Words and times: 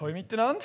Hallo 0.00 0.12
miteinander. 0.12 0.64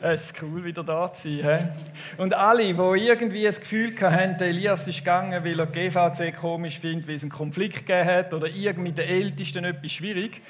Es 0.00 0.24
ist 0.24 0.42
cool, 0.42 0.64
wieder 0.64 0.82
da 0.82 1.12
zu 1.12 1.28
sein. 1.28 1.74
He? 2.16 2.22
Und 2.22 2.32
alle, 2.32 2.62
die 2.62 3.04
irgendwie 3.04 3.42
das 3.42 3.60
Gefühl 3.60 3.92
hatten, 4.00 4.42
Elias 4.42 4.88
ist 4.88 5.00
gegangen, 5.00 5.44
weil 5.44 5.60
er 5.60 5.66
die 5.66 5.90
GVC 5.90 6.34
komisch 6.34 6.78
findet, 6.78 7.06
weil 7.06 7.16
es 7.16 7.22
einen 7.22 7.32
Konflikt 7.32 7.86
gegeben 7.86 8.08
hat 8.08 8.32
oder 8.32 8.46
irgendwie 8.46 8.88
mit 8.88 8.96
den 8.96 9.08
Ältesten 9.10 9.66
etwas 9.66 9.92
schwierig, 9.92 10.40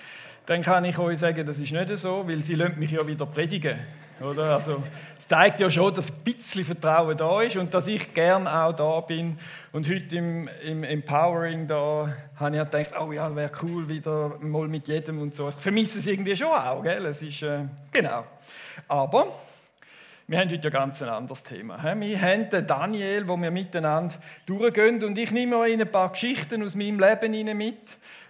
dann 0.47 0.63
kann 0.63 0.85
ich 0.85 0.97
euch 0.99 1.19
sagen, 1.19 1.45
das 1.45 1.59
ist 1.59 1.73
nicht 1.73 1.99
so, 1.99 2.29
weil 2.29 2.45
sie 2.45 2.55
mich 2.55 2.93
ja 2.93 3.05
wieder 3.05 3.27
predigen. 3.27 3.81
Oder? 4.21 4.55
Also, 4.55 4.83
es 5.19 5.29
zeigt 5.29 5.61
ja 5.61 5.71
schon, 5.71 5.95
dass 5.95 6.11
ein 6.11 6.25
bisschen 6.25 6.65
Vertrauen 6.65 7.17
da 7.17 7.43
ist 7.43 7.57
und 7.57 7.73
dass 7.75 7.87
ich 7.87 8.15
gern 8.15 8.47
auch 8.49 8.73
da 8.73 9.01
bin. 9.01 9.39
Und 9.73 9.89
heute 9.89 10.17
im, 10.17 10.49
im 10.65 10.85
Empowering 10.85 11.67
da 11.67 12.15
habe 12.37 12.57
ich 12.57 12.63
gedacht, 12.63 12.93
oh 13.01 13.13
ja, 13.13 13.35
wäre 13.35 13.51
cool 13.63 13.89
wieder 13.89 14.37
mal 14.41 14.69
mit 14.69 14.89
jedem 14.89 15.21
und 15.21 15.35
so. 15.35 15.49
Ich 15.49 15.57
vermisse 15.57 15.99
es 15.99 16.07
irgendwie 16.07 16.37
schon 16.37 16.49
auch, 16.49 16.83
gell? 16.83 17.05
Es 17.07 17.21
ist, 17.21 17.43
äh, 17.43 17.65
genau. 17.93 18.25
Aber 18.89 19.27
wir 20.29 20.41
haben 20.41 20.51
heute 20.51 20.65
ja 20.65 20.71
ganz 20.71 21.01
ein 21.03 21.09
anderes 21.09 21.43
Thema. 21.43 21.81
Wir 22.01 22.21
haben 22.21 22.49
den 22.49 22.67
Daniel, 22.67 23.29
wo 23.29 23.37
wir 23.37 23.51
miteinander 23.51 24.17
durchgehen 24.45 25.05
und 25.05 25.17
ich 25.19 25.31
nehme 25.31 25.57
euch 25.59 25.79
ein 25.79 25.89
paar 25.89 26.11
Geschichten 26.11 26.65
aus 26.65 26.75
meinem 26.75 26.99
Leben 26.99 27.57
mit, 27.57 27.79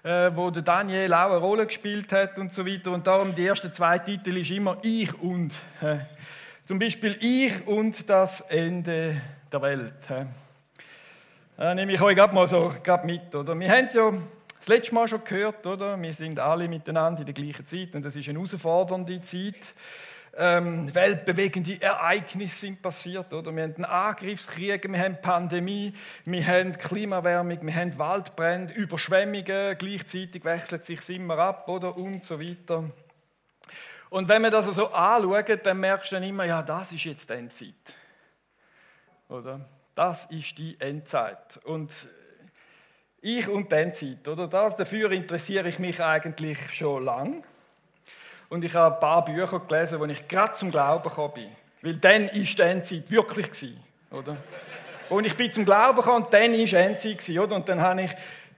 äh, 0.07 0.31
wo 0.37 0.51
der 0.51 0.63
Daniel 0.63 1.13
auch 1.13 1.31
eine 1.31 1.39
Rolle 1.39 1.67
gespielt 1.67 2.13
hat 2.13 2.39
und 2.39 2.53
so 2.53 2.65
weiter. 2.65 2.93
Und 2.93 3.09
darum 3.09 3.35
die 3.35 3.45
ersten 3.45 3.73
zwei 3.73 3.99
Titel 3.99 4.37
ist 4.37 4.53
immer 4.53 4.79
ich 4.83 5.13
und. 5.21 5.53
Zum 6.65 6.79
Beispiel 6.79 7.17
ich 7.21 7.67
und 7.67 8.09
das 8.09 8.41
Ende 8.43 9.21
der 9.51 9.63
Welt. 9.63 9.95
Da 11.57 11.75
nehme 11.75 11.93
ich 11.93 12.01
euch 12.01 12.15
gerade 12.15 12.33
mal 12.33 12.47
so 12.47 12.73
gerade 12.85 13.05
mit. 13.05 13.35
Oder? 13.35 13.59
Wir 13.59 13.69
haben 13.69 13.87
es 13.87 13.95
ja 13.95 14.13
das 14.61 14.69
letzte 14.69 14.95
Mal 14.95 15.09
schon 15.09 15.25
gehört, 15.25 15.67
oder? 15.67 16.01
wir 16.01 16.13
sind 16.13 16.39
alle 16.39 16.69
miteinander 16.69 17.21
in 17.21 17.27
der 17.27 17.35
gleichen 17.35 17.67
Zeit 17.67 17.95
und 17.97 18.05
das 18.05 18.15
ist 18.15 18.29
eine 18.29 18.39
herausfordernde 18.39 19.21
Zeit 19.23 19.55
ähm, 20.37 20.95
weltbewegende 20.95 21.81
Ereignisse 21.81 22.57
sind 22.57 22.83
passiert. 22.83 23.33
Oder? 23.33 23.55
Wir 23.55 23.63
haben 23.65 23.75
einen 23.77 23.85
Angriffskrieg, 23.85 24.91
wir 24.91 24.99
haben 24.99 25.21
Pandemie, 25.21 25.95
wir 26.25 26.47
haben 26.47 26.73
Klimawärmung, 26.73 27.59
wir 27.63 27.75
haben 27.75 27.99
Waldbrände, 27.99 28.75
Überschwemmungen, 28.75 29.77
gleichzeitig 29.79 30.45
wechselt 30.45 30.85
sich 30.85 31.09
immer 31.11 31.39
ab 31.39 31.69
oder? 31.69 31.97
und 31.97 32.23
so 32.25 32.41
weiter. 32.41 32.85
Und 34.11 34.29
wenn 34.29 34.43
wir 34.43 34.51
das 34.51 34.67
so 34.67 34.89
anschauen, 34.93 35.61
dann 35.63 35.81
merkst 35.81 36.13
du 36.13 36.17
dann 36.17 36.23
immer, 36.23 36.45
ja, 36.45 36.63
das 36.63 36.93
ist 36.93 37.05
jetzt 37.05 37.29
die 37.29 37.35
Endzeit. 37.35 37.75
Oder? 39.29 39.61
Das 39.95 40.27
ist 40.27 40.57
die 40.59 40.77
Endzeit. 40.79 41.59
Und 41.65 41.93
ich 43.21 43.49
und 43.49 43.73
die 43.73 43.77
Endzeit, 43.77 44.29
oder? 44.29 44.47
Dafür 44.47 45.11
interessiere 45.11 45.69
ich 45.69 45.79
mich 45.79 46.01
eigentlich 46.01 46.73
schon 46.73 47.05
lange. 47.05 47.43
Und 48.49 48.65
ich 48.65 48.75
habe 48.75 48.95
ein 48.95 49.01
paar 49.01 49.25
Bücher 49.25 49.61
gelesen, 49.61 50.01
wo 50.01 50.05
ich 50.05 50.29
gerade 50.29 50.53
zum 50.53 50.71
Glauben 50.71 51.09
gekommen 51.09 51.35
bin. 51.35 51.49
Weil 51.83 51.95
dann 51.95 52.27
war 52.27 52.31
die 52.33 52.63
Endzeit 52.63 53.11
wirklich. 53.11 53.47
Gewesen, 53.47 53.81
oder? 54.11 54.37
Und 55.09 55.27
ich 55.27 55.37
bin 55.37 55.51
zum 55.53 55.65
Glauben 55.65 55.97
gekommen 55.97 56.25
und 56.25 56.33
dann 56.33 56.53
war 56.53 56.65
die 56.65 56.75
Endzeit. 56.75 57.19
Gewesen, 57.19 57.39
oder? 57.39 57.57
Und 57.57 57.69
dann 57.69 57.81
habe 57.81 58.03
ich 58.03 58.13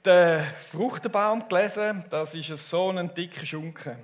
den 0.04 0.44
Fruchtenbaum 0.70 1.48
gelesen. 1.48 2.04
Das 2.10 2.34
ist 2.34 2.48
so 2.68 2.90
ein 2.90 3.14
dicker 3.14 3.44
Schunken. 3.44 3.96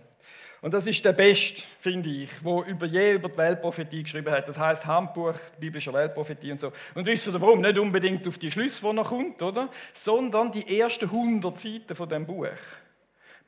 Und 0.64 0.72
das 0.72 0.86
ist 0.86 1.04
der 1.04 1.12
Beste, 1.12 1.64
finde 1.78 2.08
ich, 2.08 2.30
wo 2.42 2.62
über 2.62 2.86
je 2.86 3.12
über 3.12 3.28
die 3.28 3.36
Weltprophetie 3.36 4.02
geschrieben 4.02 4.32
hat. 4.32 4.48
Das 4.48 4.58
heißt 4.58 4.86
Handbuch 4.86 5.34
biblischer 5.60 5.92
Weltprophetie 5.92 6.52
und 6.52 6.60
so. 6.60 6.72
Und 6.94 7.04
wisst 7.04 7.26
ihr 7.26 7.38
warum? 7.38 7.60
Nicht 7.60 7.78
unbedingt 7.78 8.26
auf 8.26 8.38
die 8.38 8.50
Schlüsse, 8.50 8.80
die 8.80 8.92
noch 8.94 9.10
kommt, 9.10 9.42
oder? 9.42 9.68
Sondern 9.92 10.50
die 10.50 10.80
ersten 10.80 11.04
100 11.04 11.60
Seiten 11.60 11.94
von 11.94 12.08
dem 12.08 12.24
Buch 12.24 12.46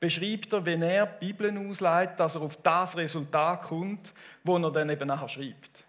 beschreibt 0.00 0.52
er, 0.52 0.64
wenn 0.64 0.82
er 0.82 1.06
die 1.06 1.32
Bibel 1.32 1.68
ausleitet, 1.68 2.20
dass 2.20 2.34
er 2.34 2.42
auf 2.42 2.56
das 2.62 2.96
Resultat 2.96 3.62
kommt, 3.62 4.12
wo 4.44 4.56
er 4.58 4.70
dann 4.70 4.90
eben 4.90 5.08
nachher 5.08 5.28
schreibt. 5.28 5.86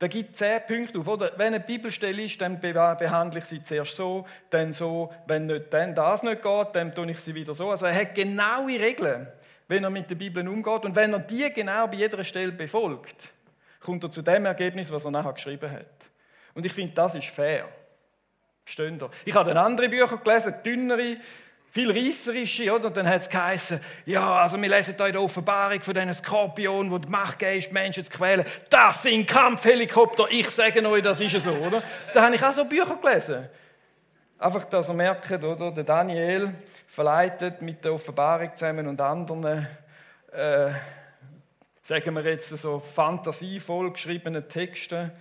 Da 0.00 0.08
gibt 0.08 0.34
zehn 0.36 0.60
Punkte 0.66 0.98
auf. 0.98 1.06
Oder? 1.06 1.30
Wenn 1.36 1.48
eine 1.48 1.60
Bibelstelle 1.60 2.22
ist, 2.22 2.40
dann 2.40 2.58
behandle 2.58 3.38
ich 3.38 3.44
sie 3.44 3.62
zuerst 3.62 3.94
so, 3.94 4.26
dann 4.48 4.72
so. 4.72 5.12
Wenn 5.26 5.44
nicht, 5.44 5.72
dann 5.72 5.94
das 5.94 6.22
nicht 6.22 6.42
geht, 6.42 6.68
dann 6.72 6.94
tue 6.94 7.10
ich 7.10 7.20
sie 7.20 7.34
wieder 7.34 7.52
so. 7.52 7.70
Also 7.70 7.84
er 7.84 7.94
hat 7.94 8.14
genaue 8.14 8.80
Regeln, 8.80 9.28
wenn 9.68 9.84
er 9.84 9.90
mit 9.90 10.08
der 10.08 10.14
Bibel 10.14 10.48
umgeht. 10.48 10.86
Und 10.86 10.96
wenn 10.96 11.12
er 11.12 11.18
die 11.18 11.52
genau 11.52 11.86
bei 11.86 11.96
jeder 11.96 12.24
Stelle 12.24 12.52
befolgt, 12.52 13.28
kommt 13.78 14.02
er 14.02 14.10
zu 14.10 14.22
dem 14.22 14.46
Ergebnis, 14.46 14.90
was 14.90 15.04
er 15.04 15.10
nachher 15.10 15.34
geschrieben 15.34 15.70
hat. 15.70 15.84
Und 16.54 16.64
ich 16.64 16.72
finde, 16.72 16.94
das 16.94 17.14
ist 17.14 17.28
fair. 17.28 17.68
Versteht 18.64 19.02
ihr? 19.02 19.10
Ich 19.26 19.34
habe 19.34 19.52
dann 19.52 19.58
andere 19.58 19.90
Bücher 19.90 20.16
gelesen, 20.16 20.54
dünnere, 20.64 21.18
viel 21.70 21.90
reisserische, 21.90 22.72
oder? 22.72 22.90
Dann 22.90 23.08
hat 23.08 23.22
es 23.22 23.28
geheißen, 23.28 23.80
ja, 24.04 24.40
also 24.40 24.60
wir 24.60 24.68
lesen 24.68 24.94
hier 24.96 25.06
in 25.06 25.12
der 25.12 25.22
Offenbarung 25.22 25.80
von 25.80 25.94
diesen 25.94 26.14
Skorpion, 26.14 26.90
wo 26.90 26.98
die 26.98 27.08
Macht 27.08 27.42
ist, 27.42 27.72
Menschen 27.72 28.04
zu 28.04 28.10
quälen. 28.10 28.44
Das 28.68 29.02
sind 29.04 29.26
Kampfhelikopter, 29.26 30.26
ich 30.30 30.50
sage 30.50 30.86
euch, 30.88 31.02
das 31.02 31.20
ist 31.20 31.40
so, 31.40 31.52
oder? 31.52 31.82
Da 32.12 32.24
habe 32.24 32.34
ich 32.34 32.42
auch 32.42 32.52
so 32.52 32.64
Bücher 32.64 32.96
gelesen. 32.96 33.48
Einfach, 34.38 34.64
dass 34.64 34.88
ihr 34.88 34.94
merkt, 34.94 35.30
oder? 35.30 35.70
Der 35.70 35.84
Daniel 35.84 36.52
verleitet 36.88 37.62
mit 37.62 37.84
der 37.84 37.92
Offenbarung 37.92 38.50
zusammen 38.56 38.88
und 38.88 39.00
anderen, 39.00 39.66
äh, 40.32 40.70
sagen 41.82 42.14
wir 42.14 42.24
jetzt 42.24 42.48
so 42.48 42.80
fantasievoll 42.80 43.92
geschriebenen 43.92 44.48
Texten, 44.48 45.12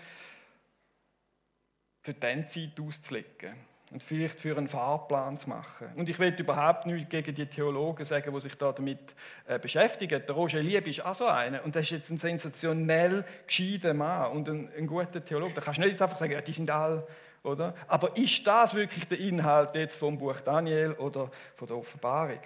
für 2.02 2.14
diese 2.14 2.48
Zeit 2.48 2.80
auszulegen 2.80 3.69
und 3.92 4.04
vielleicht 4.04 4.40
für 4.40 4.56
einen 4.56 4.68
Fahrplan 4.68 5.38
zu 5.38 5.50
machen. 5.50 5.88
Und 5.96 6.10
ich 6.10 6.20
will 6.20 6.34
überhaupt 6.38 6.86
nichts 6.86 7.10
gegen 7.10 7.34
die 7.34 7.48
Theologen 7.48 8.06
sagen, 8.06 8.32
die 8.34 8.40
sich 8.40 8.56
da 8.56 8.72
damit 8.72 9.00
äh, 9.48 9.58
beschäftigen. 9.58 10.24
Der 10.26 10.36
Roger 10.36 10.62
Lieb 10.62 10.86
ist 10.88 11.04
auch 11.04 11.16
so 11.16 11.26
einer 11.26 11.64
und 11.64 11.74
der 11.74 11.82
ist 11.82 11.90
jetzt 11.90 12.10
ein 12.12 12.18
sensationell 12.18 13.26
gescheiter 13.48 13.94
Mann 13.94 14.32
und 14.32 14.48
ein, 14.48 14.70
ein 14.78 14.86
guter 14.86 15.24
Theologe. 15.24 15.54
Da 15.56 15.62
kannst 15.62 15.80
du 15.80 15.82
nicht 15.82 15.92
jetzt 15.92 16.02
einfach 16.02 16.18
sagen, 16.18 16.34
ja, 16.34 16.42
die 16.42 16.54
sind 16.54 16.70
alle, 16.70 17.08
oder? 17.42 17.74
Aber 17.88 18.16
ist 18.16 18.46
das 18.46 18.76
wirklich 18.76 19.08
der 19.08 19.20
Inhalt 19.20 19.74
jetzt 19.74 19.96
vom 19.96 20.18
Buch 20.18 20.40
Daniel 20.42 20.94
oder 20.94 21.32
von 21.56 21.68
der 21.68 21.78
Offenbarung? 21.78 22.40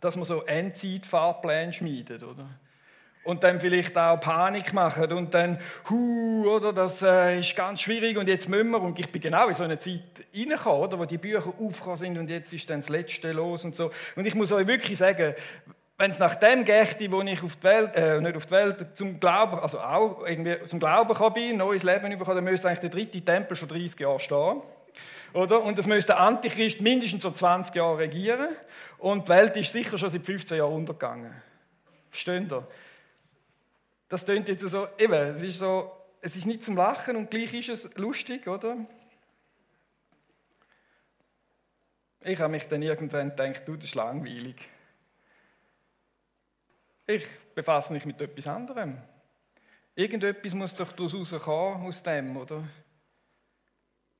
Dass 0.00 0.16
man 0.16 0.24
so 0.24 0.42
Endzeit-Fahrpläne 0.44 1.74
schmiedet, 1.74 2.22
oder? 2.22 2.48
Und 3.22 3.44
dann 3.44 3.60
vielleicht 3.60 3.96
auch 3.96 4.18
Panik 4.18 4.72
machen 4.72 5.12
und 5.12 5.34
dann, 5.34 5.58
hu, 5.88 6.46
oder, 6.48 6.72
das 6.72 7.02
äh, 7.02 7.40
ist 7.40 7.54
ganz 7.54 7.82
schwierig 7.82 8.16
und 8.16 8.28
jetzt 8.28 8.48
müssen 8.48 8.70
wir, 8.70 8.80
und 8.80 8.98
ich 8.98 9.10
bin 9.10 9.20
genau 9.20 9.48
in 9.48 9.54
so 9.54 9.62
eine 9.62 9.78
Zeit 9.78 10.00
reingekommen, 10.34 10.80
oder, 10.80 10.98
wo 10.98 11.04
die 11.04 11.18
Bücher 11.18 11.52
aufgekommen 11.58 11.96
sind 11.96 12.18
und 12.18 12.30
jetzt 12.30 12.52
ist 12.52 12.68
dann 12.70 12.80
das 12.80 12.88
Letzte 12.88 13.32
los 13.32 13.64
und 13.64 13.76
so. 13.76 13.90
Und 14.16 14.26
ich 14.26 14.34
muss 14.34 14.52
euch 14.52 14.66
wirklich 14.66 14.98
sagen, 14.98 15.34
wenn 15.98 16.12
es 16.12 16.18
nach 16.18 16.34
dem 16.36 16.64
gächte, 16.64 17.12
wo 17.12 17.20
ich 17.20 17.42
auf 17.42 17.56
die 17.56 17.62
Welt, 17.62 17.94
äh, 17.94 18.20
nicht 18.22 18.34
auf 18.34 18.46
die 18.46 18.52
Welt, 18.52 18.96
zum 18.96 19.20
Glauben, 19.20 19.58
also 19.58 19.80
auch 19.80 20.26
irgendwie 20.26 20.64
zum 20.64 20.80
Glauben 20.80 21.08
gekommen 21.08 21.34
bin, 21.34 21.56
neues 21.58 21.82
Leben 21.82 22.08
bekommen, 22.18 22.36
dann 22.36 22.44
müsste 22.44 22.68
eigentlich 22.68 22.80
der 22.80 22.88
dritte 22.88 23.20
Tempel 23.20 23.54
schon 23.54 23.68
30 23.68 24.00
Jahre 24.00 24.18
stehen. 24.18 24.62
Oder? 25.34 25.62
Und 25.62 25.76
das 25.76 25.86
müsste 25.86 26.12
der 26.12 26.20
Antichrist 26.20 26.80
mindestens 26.80 27.22
so 27.22 27.30
20 27.30 27.74
Jahre 27.74 27.98
regieren. 27.98 28.48
Und 28.96 29.28
die 29.28 29.28
Welt 29.28 29.56
ist 29.58 29.72
sicher 29.72 29.98
schon 29.98 30.08
seit 30.08 30.24
15 30.24 30.56
Jahren 30.56 30.72
untergegangen. 30.72 31.34
Versteht 32.10 32.50
ihr? 32.50 32.66
Das 34.10 34.24
klingt 34.24 34.48
jetzt 34.48 34.68
so, 34.68 34.88
eben, 34.98 35.14
es 35.14 35.40
ist 35.40 35.60
so, 35.60 35.90
es 36.20 36.34
ist 36.34 36.44
nicht 36.44 36.64
zum 36.64 36.76
Lachen 36.76 37.14
und 37.16 37.30
gleich 37.30 37.54
ist 37.54 37.68
es 37.68 37.94
lustig, 37.94 38.48
oder? 38.48 38.76
Ich 42.24 42.38
habe 42.40 42.50
mich 42.50 42.66
dann 42.66 42.82
irgendwann 42.82 43.30
gedacht, 43.30 43.66
du, 43.66 43.76
das 43.76 43.84
ist 43.86 43.94
langweilig. 43.94 44.56
Ich 47.06 47.24
befasse 47.54 47.92
mich 47.92 48.04
mit 48.04 48.20
etwas 48.20 48.48
anderem. 48.48 48.98
Irgendetwas 49.94 50.54
muss 50.54 50.74
doch 50.74 50.90
daraus 50.90 51.14
rauskommen, 51.14 51.86
aus 51.86 52.02
dem, 52.02 52.36
oder? 52.36 52.64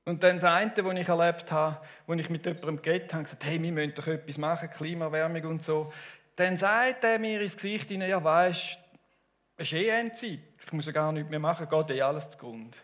Und 0.05 0.23
dann 0.23 0.37
das 0.37 0.45
eine, 0.45 0.73
was 0.73 0.99
ich 0.99 1.09
erlebt 1.09 1.51
habe, 1.51 1.85
wo 2.07 2.13
ich 2.13 2.29
mit 2.29 2.45
jemandem 2.45 2.81
geredet 2.81 3.13
habe, 3.13 3.23
gesagt, 3.23 3.43
hey, 3.43 3.61
wir 3.61 3.71
müssen 3.73 3.93
doch 3.93 4.07
etwas 4.07 4.37
machen, 4.37 4.69
Klimaerwärmung 4.71 5.43
und 5.45 5.63
so. 5.63 5.91
Dann 6.37 6.57
sagt 6.57 7.03
er 7.03 7.19
mir 7.19 7.41
ins 7.41 7.55
Gesicht 7.55 7.89
hinein, 7.89 8.09
ja 8.09 8.23
weißt, 8.23 8.80
es 9.61 9.71
ist 9.71 9.73
eh 9.73 9.89
Endzeit. 9.89 10.39
Ich 10.65 10.73
muss 10.73 10.85
ja 10.87 10.91
gar 10.91 11.11
nichts 11.11 11.29
mehr 11.29 11.39
machen, 11.39 11.67
geht 11.69 11.89
eh 11.91 12.01
alles 12.01 12.29
zugrunde. 12.29 12.77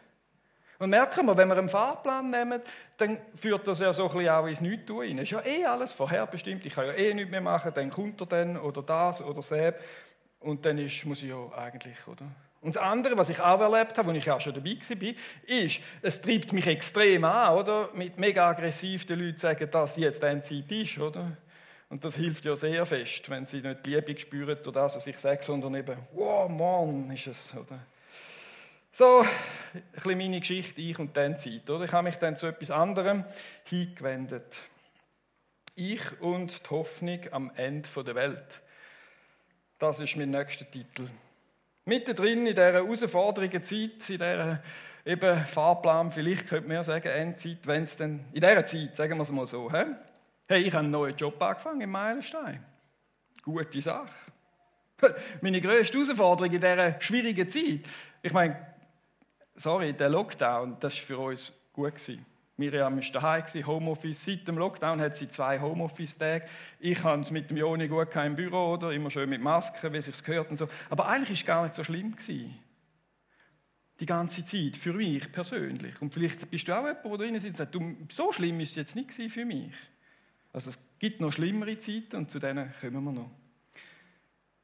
Und 0.80 0.92
merken 0.92 1.26
wir, 1.26 1.36
wenn 1.36 1.48
wir 1.48 1.58
einen 1.58 1.70
Fahrplan 1.70 2.30
nehmen, 2.30 2.62
dann 2.98 3.18
führt 3.36 3.68
das 3.68 3.80
ja 3.80 3.92
so 3.92 4.08
ein 4.08 4.14
bisschen 4.14 4.30
auch 4.30 4.46
ins 4.46 4.62
Nichtstun 4.62 5.00
rein. 5.00 5.18
Ist 5.18 5.32
ja 5.32 5.44
eh 5.44 5.66
alles 5.66 5.94
vorherbestimmt. 5.94 6.66
Ich 6.68 6.76
kann 6.76 6.86
ja 6.86 6.94
eh 6.94 7.14
nichts 7.16 7.32
mehr 7.32 7.42
machen, 7.42 7.72
dann 7.74 7.90
kommt 7.90 8.22
er 8.22 8.28
dann 8.28 8.58
oder 8.58 8.84
das 8.84 9.24
oder 9.24 9.42
das. 9.42 9.74
Und 10.40 10.66
dann 10.66 10.78
ist, 10.78 11.04
muss 11.06 11.24
ich 11.24 11.30
ja 11.30 11.52
eigentlich, 11.58 11.98
oder? 12.08 12.26
Und 12.62 12.76
das 12.76 12.84
andere, 12.84 13.18
was 13.18 13.30
ich 13.30 13.40
auch 13.40 13.60
erlebt 13.60 13.98
habe, 13.98 14.10
wo 14.10 14.14
ich 14.14 14.30
auch 14.30 14.42
schon 14.42 14.54
dabei 14.54 14.78
war, 14.78 15.14
ist, 15.48 15.80
es 16.02 16.22
treibt 16.22 16.54
mich 16.54 16.68
extrem 16.68 17.24
an, 17.24 17.56
oder? 17.56 17.90
Mit 17.94 18.20
mega 18.20 18.50
aggressiv 18.50 19.06
den 19.06 19.20
Leuten 19.20 19.38
sagen, 19.38 19.70
dass 19.72 19.98
jetzt 19.98 20.22
Endzeit 20.22 20.72
ist, 20.72 21.00
oder? 21.00 21.38
Und 21.90 22.04
das 22.04 22.16
hilft 22.16 22.44
ja 22.44 22.56
sehr 22.56 22.86
fest, 22.86 23.30
wenn 23.30 23.46
sie 23.46 23.62
nicht 23.62 23.86
die 23.86 23.96
Liebe 23.96 24.20
spüren 24.20 24.58
oder 24.60 24.72
das, 24.72 24.96
was 24.98 25.08
ich 25.08 25.18
sage, 25.20 25.42
sondern 25.42 25.76
eben, 25.76 25.98
wow, 26.14 26.50
Mann, 26.50 27.10
ist 27.12 27.28
es. 27.28 27.54
Oder? 27.56 27.80
So, 28.92 29.22
ein 29.74 29.84
bisschen 29.94 30.18
meine 30.18 30.40
Geschichte, 30.40 30.82
ich 30.82 31.00
und 31.00 31.16
dann 31.16 31.38
Zeit. 31.38 31.70
Oder? 31.70 31.86
Ich 31.86 31.92
habe 31.94 32.10
mich 32.10 32.18
dann 32.18 32.36
zu 32.36 32.48
etwas 32.48 32.72
anderem 32.72 33.24
hingewendet. 33.64 34.60
Ich 35.76 36.20
und 36.20 36.66
die 36.66 36.70
Hoffnung 36.72 37.20
am 37.32 37.52
Ende 37.56 37.88
der 38.04 38.16
Welt. 38.16 38.62
Das 39.80 40.00
ist 40.00 40.18
mein 40.18 40.32
nächster 40.32 40.70
Titel. 40.70 41.08
Mittendrin 41.86 42.40
in 42.40 42.56
dieser 42.56 42.74
herausfordernden 42.74 43.64
Zeit, 43.64 44.10
in 44.10 44.18
dieser 44.18 44.62
eben 45.06 45.46
Fahrplan, 45.46 46.12
vielleicht 46.12 46.48
könnte 46.48 46.68
man 46.68 46.78
ja 46.78 46.84
sagen, 46.84 47.08
Endzeit, 47.08 47.60
wenn 47.66 47.84
es 47.84 47.96
denn, 47.96 48.26
in 48.34 48.42
dieser 48.42 48.66
Zeit, 48.66 48.96
sagen 48.96 49.16
wir 49.18 49.22
es 49.22 49.32
mal 49.32 49.48
so, 49.48 49.72
he? 49.72 49.84
Hey, 50.48 50.62
ich 50.62 50.74
habe 50.74 50.80
einen 50.80 50.92
neuen 50.92 51.16
Job 51.16 51.42
angefangen 51.42 51.82
in 51.82 51.90
Meilenstein. 51.90 52.64
Gute 53.44 53.82
Sache. 53.82 54.10
Meine 55.42 55.62
grösste 55.62 55.98
Herausforderung 55.98 56.52
in 56.52 56.60
dieser 56.60 57.02
schwierigen 57.02 57.50
Zeit, 57.50 57.82
ich 58.22 58.34
meine, 58.34 58.58
sorry, 59.56 59.94
der 59.94 60.10
Lockdown, 60.10 60.78
das 60.80 60.96
war 60.96 61.06
für 61.06 61.20
uns 61.20 61.54
gut. 61.74 61.96
Gewesen. 61.96 62.26
Miriam 62.58 62.96
war 62.98 63.12
daheim, 63.12 63.68
Homeoffice. 63.68 64.26
Seit 64.26 64.48
dem 64.48 64.58
Lockdown 64.58 65.00
hat 65.00 65.16
sie 65.16 65.30
zwei 65.30 65.60
Homeoffice-Tage. 65.60 66.46
Ich 66.80 67.04
habe 67.04 67.22
es 67.22 67.30
mit 67.30 67.52
dem 67.52 67.58
Joni 67.58 67.88
gut 67.88 68.16
im 68.16 68.36
Büro, 68.36 68.74
oder? 68.74 68.92
immer 68.92 69.12
schön 69.12 69.30
mit 69.30 69.42
Masken, 69.42 69.94
wie 69.94 69.98
es 69.98 70.24
gehört 70.24 70.50
und 70.50 70.58
so. 70.58 70.68
Aber 70.90 71.08
eigentlich 71.08 71.30
war 71.30 71.36
es 71.36 71.46
gar 71.46 71.64
nicht 71.64 71.76
so 71.76 71.84
schlimm. 71.84 72.16
Gewesen. 72.16 72.58
Die 74.00 74.06
ganze 74.08 74.44
Zeit, 74.44 74.76
für 74.76 74.94
mich 74.94 75.32
persönlich. 75.32 76.02
Und 76.02 76.14
vielleicht 76.14 76.50
bist 76.50 76.68
du 76.68 76.74
auch 76.74 76.86
jemand, 76.86 77.06
der 77.06 77.18
drin 77.18 77.36
ist 77.36 77.46
und 77.46 77.58
sagt, 77.58 77.78
so 78.10 78.32
schlimm 78.32 78.60
ist 78.60 78.72
es 78.72 78.76
jetzt 78.76 78.96
nicht 78.96 79.14
für 79.32 79.46
mich. 79.46 79.74
Also 80.58 80.72
es 80.72 80.80
gibt 80.98 81.22
noch 81.22 81.32
schlimmere 81.32 81.78
Zeiten 81.78 82.16
und 82.16 82.32
zu 82.32 82.40
denen 82.40 82.74
kommen 82.82 83.04
wir 83.04 83.12
noch. 83.12 83.30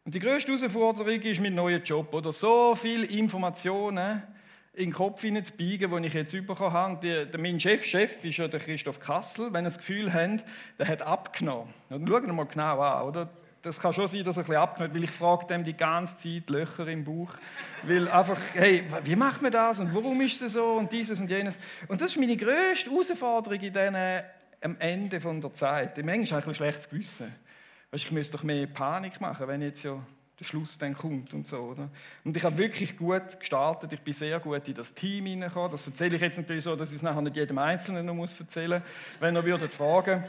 Und 0.04 0.16
die 0.16 0.19
grösste 0.19 0.51
Herausforderung 0.51 1.22
ist 1.22 1.40
mein 1.40 1.54
neuer 1.54 1.78
Job. 1.78 2.12
Oder 2.16 2.34
so 2.34 2.74
viele 2.74 3.06
Informationen 3.06 4.24
in 4.74 4.86
den 4.86 4.94
Kopf 4.94 5.22
hineinzubiegen, 5.22 5.95
die 6.01 6.07
ich 6.07 6.16
jetzt 6.16 6.31
bekommen 6.48 6.74
habe. 6.74 7.30
Mein 7.38 7.60
Chef, 7.60 7.86
Chef 7.86 8.25
ist 8.25 8.38
ja 8.38 8.48
der 8.48 8.60
Christoph 8.60 9.00
Kassel. 9.00 9.54
Wenn 9.54 9.66
ihr 9.66 9.69
das 9.69 9.78
Gefühl 9.78 10.12
habt, 10.12 10.44
der 10.80 10.88
hat 10.88 11.04
abgenommen. 11.04 11.72
Schauen 11.90 12.07
wir 12.07 12.34
mal 12.34 12.48
genau 12.48 12.81
an, 12.81 13.07
oder? 13.07 13.30
Das 13.62 13.80
kann 13.80 13.94
schon 13.94 14.07
sein, 14.07 14.24
dass 14.24 14.36
er 14.36 14.42
ein 14.42 14.48
bisschen 14.48 14.62
abgenommen 14.63 14.94
hat, 14.94 14.98
weil 14.98 15.04
ich 15.04 15.12
frage 15.12 15.46
dem 15.46 15.63
die 15.63 15.78
ganze 15.78 16.18
Zeit 16.18 16.50
Löcher 16.50 16.88
im 16.88 17.04
Bauch. 17.04 17.36
Weil 17.84 18.10
einfach, 18.10 18.39
hey, 18.56 18.84
wie 19.04 19.16
macht 19.16 19.44
man 19.44 19.51
das 19.51 19.80
und 19.80 19.94
warum 19.94 20.19
ist 20.22 20.42
es 20.42 20.54
so 20.54 20.74
und 20.74 20.92
dieses 20.92 21.22
und 21.22 21.30
jenes. 21.30 21.56
Und 21.88 22.01
das 22.01 22.10
ist 22.10 22.19
meine 22.19 22.36
grösste 22.36 22.89
Herausforderung 22.89 23.60
in 23.60 23.72
diesen, 23.72 24.24
am 24.63 24.77
Ende 24.80 25.19
von 25.19 25.42
der 25.42 25.54
Zeit. 25.54 25.98
Englischen 25.98 26.33
habe 26.33 26.42
ich 26.42 26.48
ein 26.48 26.56
schlechtes 26.56 26.89
Gewissen. 26.89 27.33
Weißt, 27.92 28.06
ich 28.06 28.12
müsste 28.12 28.38
doch 28.38 28.44
mehr 28.44 28.65
Panik 28.68 29.21
machen, 29.21 29.48
wenn 29.48 29.62
jetzt 29.62 29.83
ja 29.83 30.00
der 30.39 30.45
Schluss 30.45 30.77
dann 30.77 30.95
kommt 30.95 31.33
und 31.33 31.45
so, 31.45 31.57
oder? 31.57 31.89
Und 32.24 32.36
ich 32.36 32.44
habe 32.44 32.57
wirklich 32.57 32.98
gut 32.98 33.39
gestartet, 33.39 33.94
ich 33.94 34.01
bin 34.01 34.13
sehr 34.13 34.39
gut 34.39 34.68
in 34.68 34.74
das 34.74 34.94
Team 34.94 35.25
hineingekommen. 35.27 35.71
Das 35.71 35.86
erzähle 35.86 36.15
ich 36.15 36.21
jetzt 36.21 36.38
natürlich 36.38 36.63
so, 36.63 36.75
dass 36.75 36.89
ich 36.89 36.98
es 36.98 37.01
nachher 37.01 37.21
nicht 37.21 37.36
jedem 37.36 37.57
Einzelnen 37.60 38.06
noch 38.06 38.39
erzählen 38.39 38.81
muss, 38.81 39.19
wenn 39.19 39.36
er 39.36 39.45
würde 39.45 39.69
fragen 39.69 40.24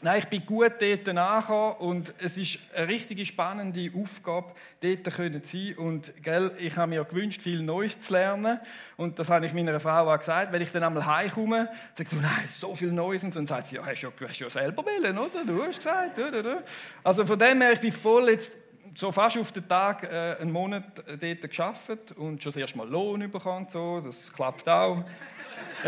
Nein, 0.00 0.20
ich 0.20 0.28
bin 0.28 0.46
gut 0.46 0.74
dort 0.78 1.08
angekommen 1.08 1.74
und 1.80 2.14
es 2.20 2.38
ist 2.38 2.60
eine 2.72 2.86
richtig 2.86 3.26
spannende 3.26 3.90
Aufgabe, 4.00 4.52
dort 4.80 5.44
zu 5.44 5.56
sein. 5.56 5.74
Und 5.76 6.12
gell, 6.22 6.52
ich 6.58 6.76
habe 6.76 6.90
mir 6.90 7.02
gewünscht, 7.02 7.42
viel 7.42 7.62
Neues 7.62 7.98
zu 7.98 8.12
lernen. 8.12 8.60
Und 8.96 9.18
das 9.18 9.28
habe 9.28 9.44
ich 9.46 9.52
meiner 9.52 9.80
Frau 9.80 10.08
auch 10.08 10.18
gesagt. 10.18 10.52
Wenn 10.52 10.62
ich 10.62 10.70
dann 10.70 10.84
einmal 10.84 11.04
heimkomme, 11.04 11.68
sagt 11.94 12.10
sie, 12.10 12.16
nein, 12.16 12.44
so 12.46 12.76
viel 12.76 12.92
Neues. 12.92 13.24
Und 13.24 13.34
dann 13.34 13.46
sagt 13.48 13.66
sie, 13.66 13.76
ja, 13.76 13.84
hast 13.84 14.00
du 14.00 14.06
ja, 14.06 14.28
hast 14.28 14.38
ja 14.38 14.48
selber 14.48 14.84
wollen, 14.84 15.18
oder? 15.18 15.44
Du 15.44 15.64
hast 15.64 15.78
gesagt. 15.78 16.16
Oder? 16.16 16.62
Also 17.02 17.26
von 17.26 17.36
dem 17.36 17.60
her, 17.60 17.72
ich 17.72 17.80
bin 17.80 17.90
voll 17.90 18.28
jetzt 18.28 18.52
so 18.94 19.10
fast 19.10 19.36
auf 19.36 19.50
den 19.50 19.68
Tag 19.68 20.04
äh, 20.04 20.36
einen 20.40 20.52
Monat 20.52 20.84
dort 21.06 21.42
geschafft 21.42 22.12
und 22.16 22.40
schon 22.40 22.52
das 22.52 22.56
erste 22.56 22.78
Mal 22.78 22.88
Lohn 22.88 23.28
bekommen. 23.30 23.66
So. 23.68 24.00
Das 24.00 24.32
klappt 24.32 24.68
auch. 24.68 25.02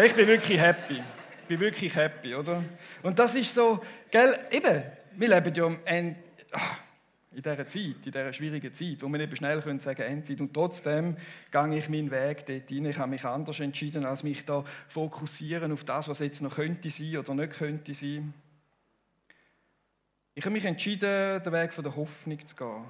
Ich 0.04 0.14
bin 0.14 0.26
wirklich 0.26 0.60
happy. 0.60 1.00
Bin 1.50 1.58
wirklich 1.58 1.96
happy, 1.96 2.36
oder? 2.36 2.62
Und 3.02 3.18
das 3.18 3.34
ist 3.34 3.52
so, 3.52 3.82
gell, 4.08 4.38
eben, 4.52 4.84
wir 5.16 5.28
leben 5.28 5.52
ja 5.52 5.66
in, 5.66 6.14
ah, 6.52 6.76
in 7.32 7.42
dieser 7.42 7.66
Zeit, 7.66 7.74
in 7.74 8.02
dieser 8.02 8.32
schwierigen 8.32 8.72
Zeit, 8.72 8.98
wo 9.02 9.08
wir 9.08 9.18
eben 9.18 9.34
schnell 9.34 9.60
können 9.60 9.80
sagen 9.80 10.02
Endzeit. 10.02 10.40
Und 10.40 10.54
trotzdem 10.54 11.16
gehe 11.50 11.76
ich 11.76 11.88
meinen 11.88 12.12
Weg 12.12 12.46
dort 12.46 12.70
rein. 12.70 12.84
Ich 12.84 12.98
habe 12.98 13.10
mich 13.10 13.24
anders 13.24 13.58
entschieden, 13.58 14.06
als 14.06 14.22
mich 14.22 14.44
da 14.44 14.62
fokussieren 14.86 15.72
auf 15.72 15.82
das, 15.82 16.06
was 16.06 16.20
jetzt 16.20 16.40
noch 16.40 16.54
könnte 16.54 16.88
sein 16.88 17.16
oder 17.16 17.34
nicht 17.34 17.54
könnte 17.54 17.94
sein. 17.94 18.32
Ich 20.36 20.44
habe 20.44 20.52
mich 20.52 20.66
entschieden, 20.66 21.42
den 21.42 21.52
Weg 21.52 21.72
von 21.72 21.82
der 21.82 21.96
Hoffnung 21.96 22.46
zu 22.46 22.54
gehen. 22.54 22.84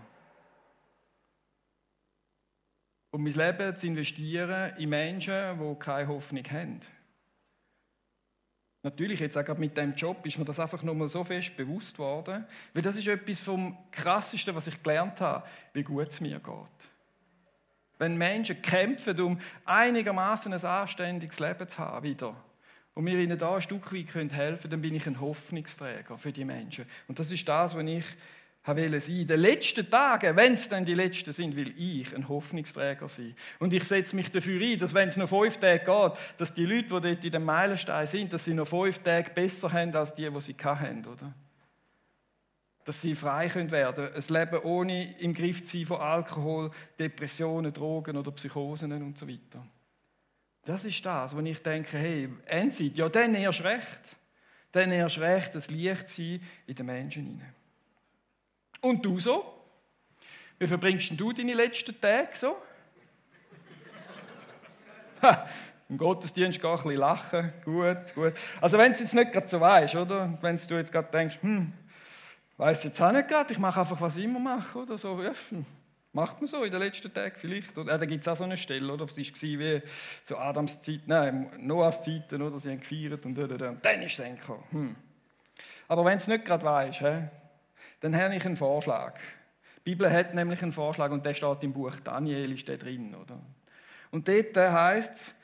Und 3.10 3.22
mein 3.22 3.32
Leben 3.32 3.74
zu 3.74 3.86
investieren 3.86 4.76
in 4.76 4.90
Menschen, 4.90 5.58
die 5.58 5.78
keine 5.78 6.08
Hoffnung 6.08 6.44
haben. 6.44 6.82
Natürlich, 8.82 9.20
jetzt 9.20 9.36
auch 9.36 9.58
mit 9.58 9.76
dem 9.76 9.94
Job 9.94 10.24
ist 10.24 10.38
mir 10.38 10.44
das 10.44 10.58
einfach 10.58 10.82
nur 10.82 10.94
mal 10.94 11.08
so 11.08 11.22
fest 11.22 11.54
bewusst 11.56 11.98
worden, 11.98 12.46
weil 12.72 12.82
das 12.82 12.96
ist 12.96 13.06
etwas 13.06 13.40
vom 13.40 13.76
Krassesten, 13.90 14.54
was 14.54 14.66
ich 14.66 14.82
gelernt 14.82 15.20
habe, 15.20 15.46
wie 15.74 15.82
gut 15.82 16.08
es 16.08 16.20
mir 16.20 16.38
geht. 16.40 16.88
Wenn 17.98 18.16
Menschen 18.16 18.62
kämpfen, 18.62 19.20
um 19.20 19.38
einigermaßen 19.66 20.52
ein 20.52 20.64
anständiges 20.64 21.38
Leben 21.38 21.68
zu 21.68 21.78
haben 21.78 22.02
wieder, 22.02 22.34
und 22.94 23.06
wir 23.06 23.18
ihnen 23.18 23.38
da 23.38 23.54
ein 23.54 23.62
Stück 23.62 23.92
weit 23.94 24.14
helfen 24.14 24.62
können, 24.62 24.70
dann 24.70 24.80
bin 24.80 24.94
ich 24.94 25.06
ein 25.06 25.20
Hoffnungsträger 25.20 26.18
für 26.18 26.32
die 26.32 26.44
Menschen. 26.44 26.86
Und 27.06 27.18
das 27.18 27.30
ist 27.30 27.48
das, 27.48 27.74
was 27.74 27.84
ich 27.84 28.04
wollte 28.64 29.00
sein. 29.00 29.16
In 29.16 29.28
den 29.28 29.40
letzten 29.40 29.88
Tagen, 29.88 30.36
wenn 30.36 30.54
es 30.54 30.68
dann 30.68 30.84
die 30.84 30.94
letzten 30.94 31.32
sind, 31.32 31.56
will 31.56 31.74
ich 31.76 32.14
ein 32.14 32.28
Hoffnungsträger 32.28 33.08
sein. 33.08 33.34
Und 33.58 33.72
ich 33.72 33.84
setze 33.84 34.14
mich 34.14 34.30
dafür 34.30 34.60
ein, 34.60 34.78
dass 34.78 34.94
wenn 34.94 35.08
es 35.08 35.16
noch 35.16 35.28
fünf 35.28 35.56
Tage 35.56 35.84
geht, 35.84 36.12
dass 36.38 36.54
die 36.54 36.66
Leute, 36.66 36.82
die 36.84 36.88
dort 37.00 37.24
in 37.24 37.30
dem 37.30 37.44
Meilenstein 37.44 38.06
sind, 38.06 38.32
dass 38.32 38.44
sie 38.44 38.54
noch 38.54 38.68
fünf 38.68 38.98
Tage 38.98 39.30
besser 39.30 39.72
haben 39.72 39.94
als 39.94 40.14
die, 40.14 40.28
die 40.28 40.40
sie 40.40 40.56
hatten, 40.62 41.06
oder? 41.06 41.32
Dass 42.84 43.00
sie 43.00 43.14
frei 43.14 43.48
können 43.48 43.70
werden 43.70 44.08
Ein 44.14 44.24
Leben 44.28 44.58
ohne 44.64 45.18
im 45.18 45.34
Griff 45.34 45.64
zu 45.64 45.76
sein 45.76 45.86
von 45.86 46.00
Alkohol, 46.00 46.70
Depressionen, 46.98 47.72
Drogen 47.72 48.16
oder 48.16 48.30
Psychosen 48.32 48.92
und 48.92 49.18
so 49.18 49.28
weiter. 49.28 49.66
Das 50.64 50.84
ist 50.84 51.04
das, 51.04 51.34
wo 51.34 51.40
ich 51.40 51.62
denke, 51.62 51.96
hey, 51.96 52.28
Endzeit, 52.46 52.96
ja, 52.96 53.08
dann 53.08 53.34
erst 53.34 53.64
recht. 53.64 54.16
Dann 54.72 54.92
erst 54.92 55.18
recht 55.18 55.54
das 55.54 55.70
Licht 55.70 56.08
sein 56.08 56.42
in 56.66 56.74
den 56.74 56.86
Menschen 56.86 57.26
hinein. 57.26 57.54
Und 58.80 59.04
du 59.04 59.18
so? 59.18 59.44
Wie 60.58 60.66
verbringst 60.66 61.12
du 61.16 61.32
deine 61.32 61.54
letzten 61.54 61.98
Tage 62.00 62.28
so? 62.34 62.56
Im 65.88 65.98
Gottesdienst 65.98 66.60
gar 66.60 66.76
ein 66.76 66.82
bisschen 66.82 67.00
lachen, 67.00 67.52
gut, 67.64 68.14
gut. 68.14 68.34
Also 68.60 68.78
wenn 68.78 68.92
es 68.92 69.00
jetzt 69.00 69.14
nicht 69.14 69.32
gerade 69.32 69.48
so 69.48 69.60
weißt, 69.60 69.96
oder? 69.96 70.38
Wenn 70.40 70.56
du 70.56 70.74
jetzt 70.76 70.92
gerade 70.92 71.10
denkst, 71.10 71.38
hm, 71.40 71.72
weiß 72.56 72.84
jetzt 72.84 73.00
auch 73.00 73.10
nicht 73.10 73.26
gerade, 73.26 73.52
ich 73.52 73.58
mache 73.58 73.80
einfach, 73.80 74.00
was 74.00 74.16
ich 74.16 74.24
immer 74.24 74.38
mache, 74.38 74.78
oder 74.78 74.96
so. 74.96 75.20
Ja, 75.20 75.32
hm, 75.48 75.66
macht 76.12 76.40
man 76.40 76.46
so 76.46 76.62
in 76.62 76.70
den 76.70 76.80
letzten 76.80 77.12
Tagen 77.12 77.34
vielleicht. 77.36 77.76
Oder, 77.76 77.94
äh, 77.94 77.98
da 77.98 78.04
gibt 78.04 78.22
es 78.22 78.28
auch 78.28 78.36
so 78.36 78.44
eine 78.44 78.56
Stelle, 78.56 78.92
oder? 78.92 79.04
Es 79.04 79.16
war 79.16 79.24
wie 79.24 79.82
zu 80.24 80.38
Adams 80.38 80.80
Zeit, 80.80 81.00
nein, 81.06 81.50
Noahs 81.58 82.02
Zeiten, 82.02 82.40
oder? 82.40 82.58
Sie 82.58 82.70
haben 82.70 82.80
gefeiert 82.80 83.24
und, 83.24 83.38
und, 83.38 83.62
und 83.62 83.84
dann 83.84 84.02
ist 84.02 84.18
es 84.18 84.24
gekommen. 84.24 84.64
Hm. 84.70 84.96
Aber 85.88 86.04
wenn 86.04 86.18
es 86.18 86.28
nicht 86.28 86.44
gerade 86.44 86.64
weißt, 86.64 87.02
dann 88.00 88.16
habe 88.16 88.34
ich 88.34 88.44
einen 88.44 88.56
Vorschlag. 88.56 89.18
Die 89.76 89.90
Bibel 89.90 90.10
hat 90.10 90.34
nämlich 90.34 90.62
einen 90.62 90.72
Vorschlag 90.72 91.10
und 91.10 91.24
der 91.24 91.34
steht 91.34 91.62
im 91.62 91.72
Buch 91.72 91.94
Daniel, 92.04 92.52
ist 92.52 92.68
der 92.68 92.78
drin, 92.78 93.14
oder? 93.14 93.40
Und 94.10 94.26
dort 94.26 94.56
heißt 94.56 95.14
es, 95.14 95.34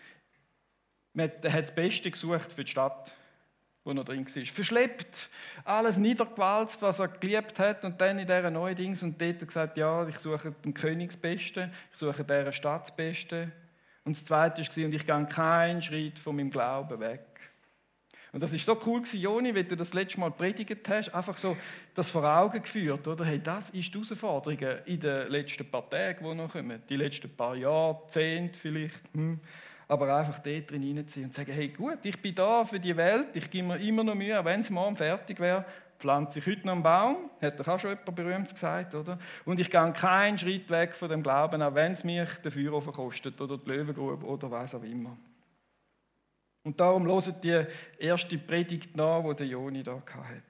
man 1.12 1.26
hat 1.26 1.44
das 1.44 1.75
Beste 1.75 2.10
gesucht 2.10 2.52
für 2.52 2.64
die 2.64 2.70
Stadt, 2.70 3.12
wo 3.84 3.92
er 3.92 4.04
drin 4.04 4.26
war. 4.26 4.44
Verschleppt, 4.44 5.30
alles 5.64 5.96
niedergewalzt, 5.96 6.82
was 6.82 6.98
er 6.98 7.08
geliebt 7.08 7.58
hat 7.58 7.84
und 7.84 8.00
dann 8.00 8.18
in 8.18 8.26
dieser 8.26 8.50
neuen 8.50 8.76
Dings 8.76 9.02
und 9.02 9.20
dort 9.20 9.46
gesagt, 9.46 9.78
ja, 9.78 10.06
ich 10.08 10.18
suche 10.18 10.52
den 10.52 10.75
Königsbeste, 10.75 11.70
ich 11.92 11.98
suche 11.98 12.25
dieser 12.25 12.52
Stadtbeste. 12.52 13.52
Und 14.04 14.16
das 14.16 14.25
Zweite 14.25 14.62
war, 14.62 14.84
und 14.84 14.94
ich 14.94 15.06
gehe 15.06 15.26
keinen 15.26 15.82
Schritt 15.82 16.18
von 16.18 16.36
meinem 16.36 16.50
Glauben 16.50 17.00
weg. 17.00 17.25
Und 18.36 18.42
das 18.42 18.52
ist 18.52 18.66
so 18.66 18.78
cool 18.84 19.00
gewesen, 19.00 19.18
Joni, 19.18 19.54
wenn 19.54 19.66
du 19.66 19.74
das 19.76 19.94
letzte 19.94 20.20
Mal 20.20 20.30
predigt 20.30 20.86
hast, 20.90 21.08
einfach 21.14 21.38
so 21.38 21.56
das 21.94 22.10
vor 22.10 22.22
Augen 22.22 22.60
geführt, 22.60 23.08
oder? 23.08 23.24
Hey, 23.24 23.40
das 23.42 23.70
ist 23.70 23.88
die 23.88 23.94
Herausforderung 23.94 24.58
in 24.84 25.00
den 25.00 25.28
letzten 25.28 25.64
paar 25.64 25.88
Tagen, 25.88 26.22
die 26.22 26.34
noch 26.34 26.52
kommen, 26.52 26.82
die 26.86 26.96
letzten 26.96 27.34
paar 27.34 27.56
Jahrzehnte 27.56 28.58
vielleicht, 28.60 29.00
hm. 29.14 29.40
aber 29.88 30.14
einfach 30.14 30.40
dort 30.40 30.70
drin 30.70 30.82
hineinziehen 30.82 31.28
und 31.28 31.34
sagen, 31.34 31.50
hey, 31.50 31.68
gut, 31.68 32.00
ich 32.02 32.20
bin 32.20 32.34
da 32.34 32.62
für 32.66 32.78
die 32.78 32.94
Welt, 32.94 33.28
ich 33.32 33.50
gebe 33.50 33.68
mir 33.68 33.78
immer 33.78 34.04
noch 34.04 34.14
Mühe, 34.14 34.44
wenn 34.44 34.60
es 34.60 34.68
morgen 34.68 34.98
fertig 34.98 35.40
wäre, 35.40 35.64
pflanze 35.98 36.40
ich 36.40 36.46
heute 36.46 36.66
noch 36.66 36.74
einen 36.74 36.82
Baum, 36.82 37.16
hat 37.40 37.58
doch 37.58 37.68
auch 37.68 37.78
schon 37.78 37.92
jemand 37.92 38.14
berühmt 38.14 38.50
gesagt, 38.50 38.94
oder? 38.94 39.18
Und 39.46 39.60
ich 39.60 39.70
gehe 39.70 39.92
keinen 39.94 40.36
Schritt 40.36 40.68
weg 40.68 40.94
von 40.94 41.08
dem 41.08 41.22
Glauben, 41.22 41.62
auch 41.62 41.74
wenn 41.74 41.92
es 41.92 42.04
mich 42.04 42.28
den 42.44 42.50
Feuerofen 42.50 42.92
kostet 42.92 43.40
oder 43.40 43.56
die 43.56 43.70
Löwengrube 43.70 44.26
oder 44.26 44.50
was 44.50 44.74
auch 44.74 44.82
immer. 44.82 45.16
Und 46.66 46.80
darum 46.80 47.06
loset 47.06 47.44
die 47.44 47.64
erste 47.96 48.37
Predigt 48.38 48.96
nach, 48.96 49.23
die 49.23 49.37
der 49.37 49.46
Joni 49.46 49.85
da 49.85 50.02
hatte. 50.04 50.42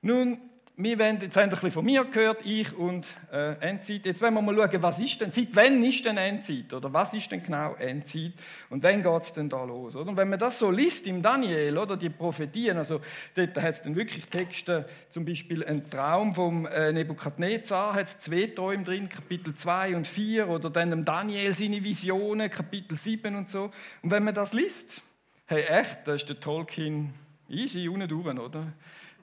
Nun, 0.00 0.49
wir 0.76 0.98
wollen, 0.98 1.20
jetzt 1.20 1.36
haben 1.36 1.44
ein 1.44 1.50
bisschen 1.50 1.70
von 1.70 1.84
mir 1.84 2.04
gehört, 2.04 2.44
ich 2.44 2.72
und 2.76 3.14
äh, 3.32 3.52
Endzeit. 3.60 4.06
Jetzt 4.06 4.22
wollen 4.22 4.34
wir 4.34 4.42
mal 4.42 4.54
schauen, 4.54 4.82
was 4.82 4.98
ist 4.98 5.20
denn, 5.20 5.30
seit 5.30 5.48
wann 5.54 5.82
ist 5.82 6.04
denn 6.04 6.16
Endzeit? 6.16 6.72
Oder 6.72 6.92
was 6.92 7.12
ist 7.12 7.30
denn 7.30 7.42
genau 7.42 7.74
Endzeit? 7.74 8.32
Und 8.70 8.82
wann 8.82 9.02
geht 9.02 9.22
es 9.22 9.32
denn 9.32 9.48
da 9.48 9.62
los? 9.64 9.94
Oder? 9.94 10.10
Und 10.10 10.16
wenn 10.16 10.28
man 10.30 10.38
das 10.38 10.58
so 10.58 10.70
liest 10.70 11.06
im 11.06 11.20
Daniel, 11.20 11.76
oder 11.76 11.96
die 11.96 12.08
Prophetien, 12.08 12.78
also 12.78 13.00
dort 13.34 13.56
hat 13.56 13.70
es 13.70 13.82
dann 13.82 13.94
wirklich 13.94 14.26
Texte, 14.26 14.88
zum 15.10 15.24
Beispiel 15.24 15.64
ein 15.64 15.88
Traum 15.90 16.34
vom 16.34 16.66
äh, 16.66 16.92
Nebukadnezar, 16.92 17.94
hat 17.94 18.06
es 18.06 18.18
zwei 18.18 18.46
Träume 18.46 18.84
drin, 18.84 19.08
Kapitel 19.08 19.54
2 19.54 19.96
und 19.96 20.06
4, 20.06 20.48
oder 20.48 20.70
dann 20.70 20.92
im 20.92 21.04
Daniel 21.04 21.52
seine 21.52 21.84
Visionen, 21.84 22.50
Kapitel 22.50 22.96
7 22.96 23.34
und 23.36 23.50
so. 23.50 23.70
Und 24.02 24.10
wenn 24.10 24.24
man 24.24 24.34
das 24.34 24.54
liest, 24.54 25.02
hey, 25.46 25.62
echt, 25.64 25.98
da 26.06 26.14
ist 26.14 26.28
der 26.28 26.40
Tolkien 26.40 27.12
easy 27.48 27.88
unten 27.88 28.08
drüber, 28.08 28.32
oder? 28.42 28.72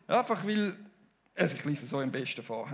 Einfach 0.08 0.46
weil 0.46 0.76
also 1.38 1.56
ich 1.56 1.66
lese 1.66 1.86
so 1.86 2.02
im 2.02 2.12
besten 2.12 2.44
vor. 2.44 2.68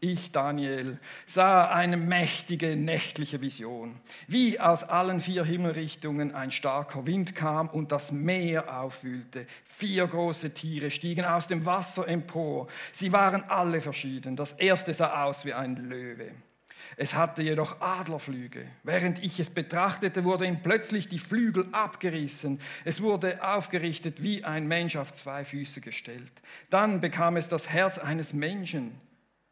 Ich, 0.00 0.30
Daniel, 0.30 0.98
sah 1.26 1.68
eine 1.68 1.96
mächtige 1.96 2.76
nächtliche 2.76 3.40
Vision, 3.40 3.96
wie 4.26 4.60
aus 4.60 4.84
allen 4.84 5.20
vier 5.20 5.44
Himmelrichtungen 5.44 6.34
ein 6.34 6.50
starker 6.50 7.06
Wind 7.06 7.34
kam 7.34 7.68
und 7.68 7.92
das 7.92 8.12
Meer 8.12 8.78
aufwühlte. 8.80 9.46
Vier 9.64 10.06
große 10.06 10.52
Tiere 10.52 10.90
stiegen 10.90 11.24
aus 11.24 11.46
dem 11.46 11.64
Wasser 11.64 12.06
empor. 12.08 12.68
Sie 12.92 13.12
waren 13.12 13.44
alle 13.44 13.80
verschieden. 13.80 14.36
Das 14.36 14.52
erste 14.52 14.92
sah 14.92 15.24
aus 15.24 15.44
wie 15.44 15.54
ein 15.54 15.76
Löwe. 15.76 16.32
Es 16.98 17.14
hatte 17.14 17.42
jedoch 17.42 17.80
Adlerflüge. 17.80 18.66
Während 18.82 19.22
ich 19.22 19.38
es 19.38 19.50
betrachtete, 19.50 20.24
wurde 20.24 20.46
ihm 20.46 20.62
plötzlich 20.62 21.08
die 21.08 21.18
Flügel 21.18 21.68
abgerissen. 21.72 22.58
Es 22.86 23.02
wurde 23.02 23.46
aufgerichtet 23.46 24.22
wie 24.22 24.44
ein 24.44 24.66
Mensch 24.66 24.96
auf 24.96 25.12
zwei 25.12 25.44
Füße 25.44 25.82
gestellt. 25.82 26.32
Dann 26.70 27.02
bekam 27.02 27.36
es 27.36 27.50
das 27.50 27.68
Herz 27.68 27.98
eines 27.98 28.32
Menschen. 28.32 28.98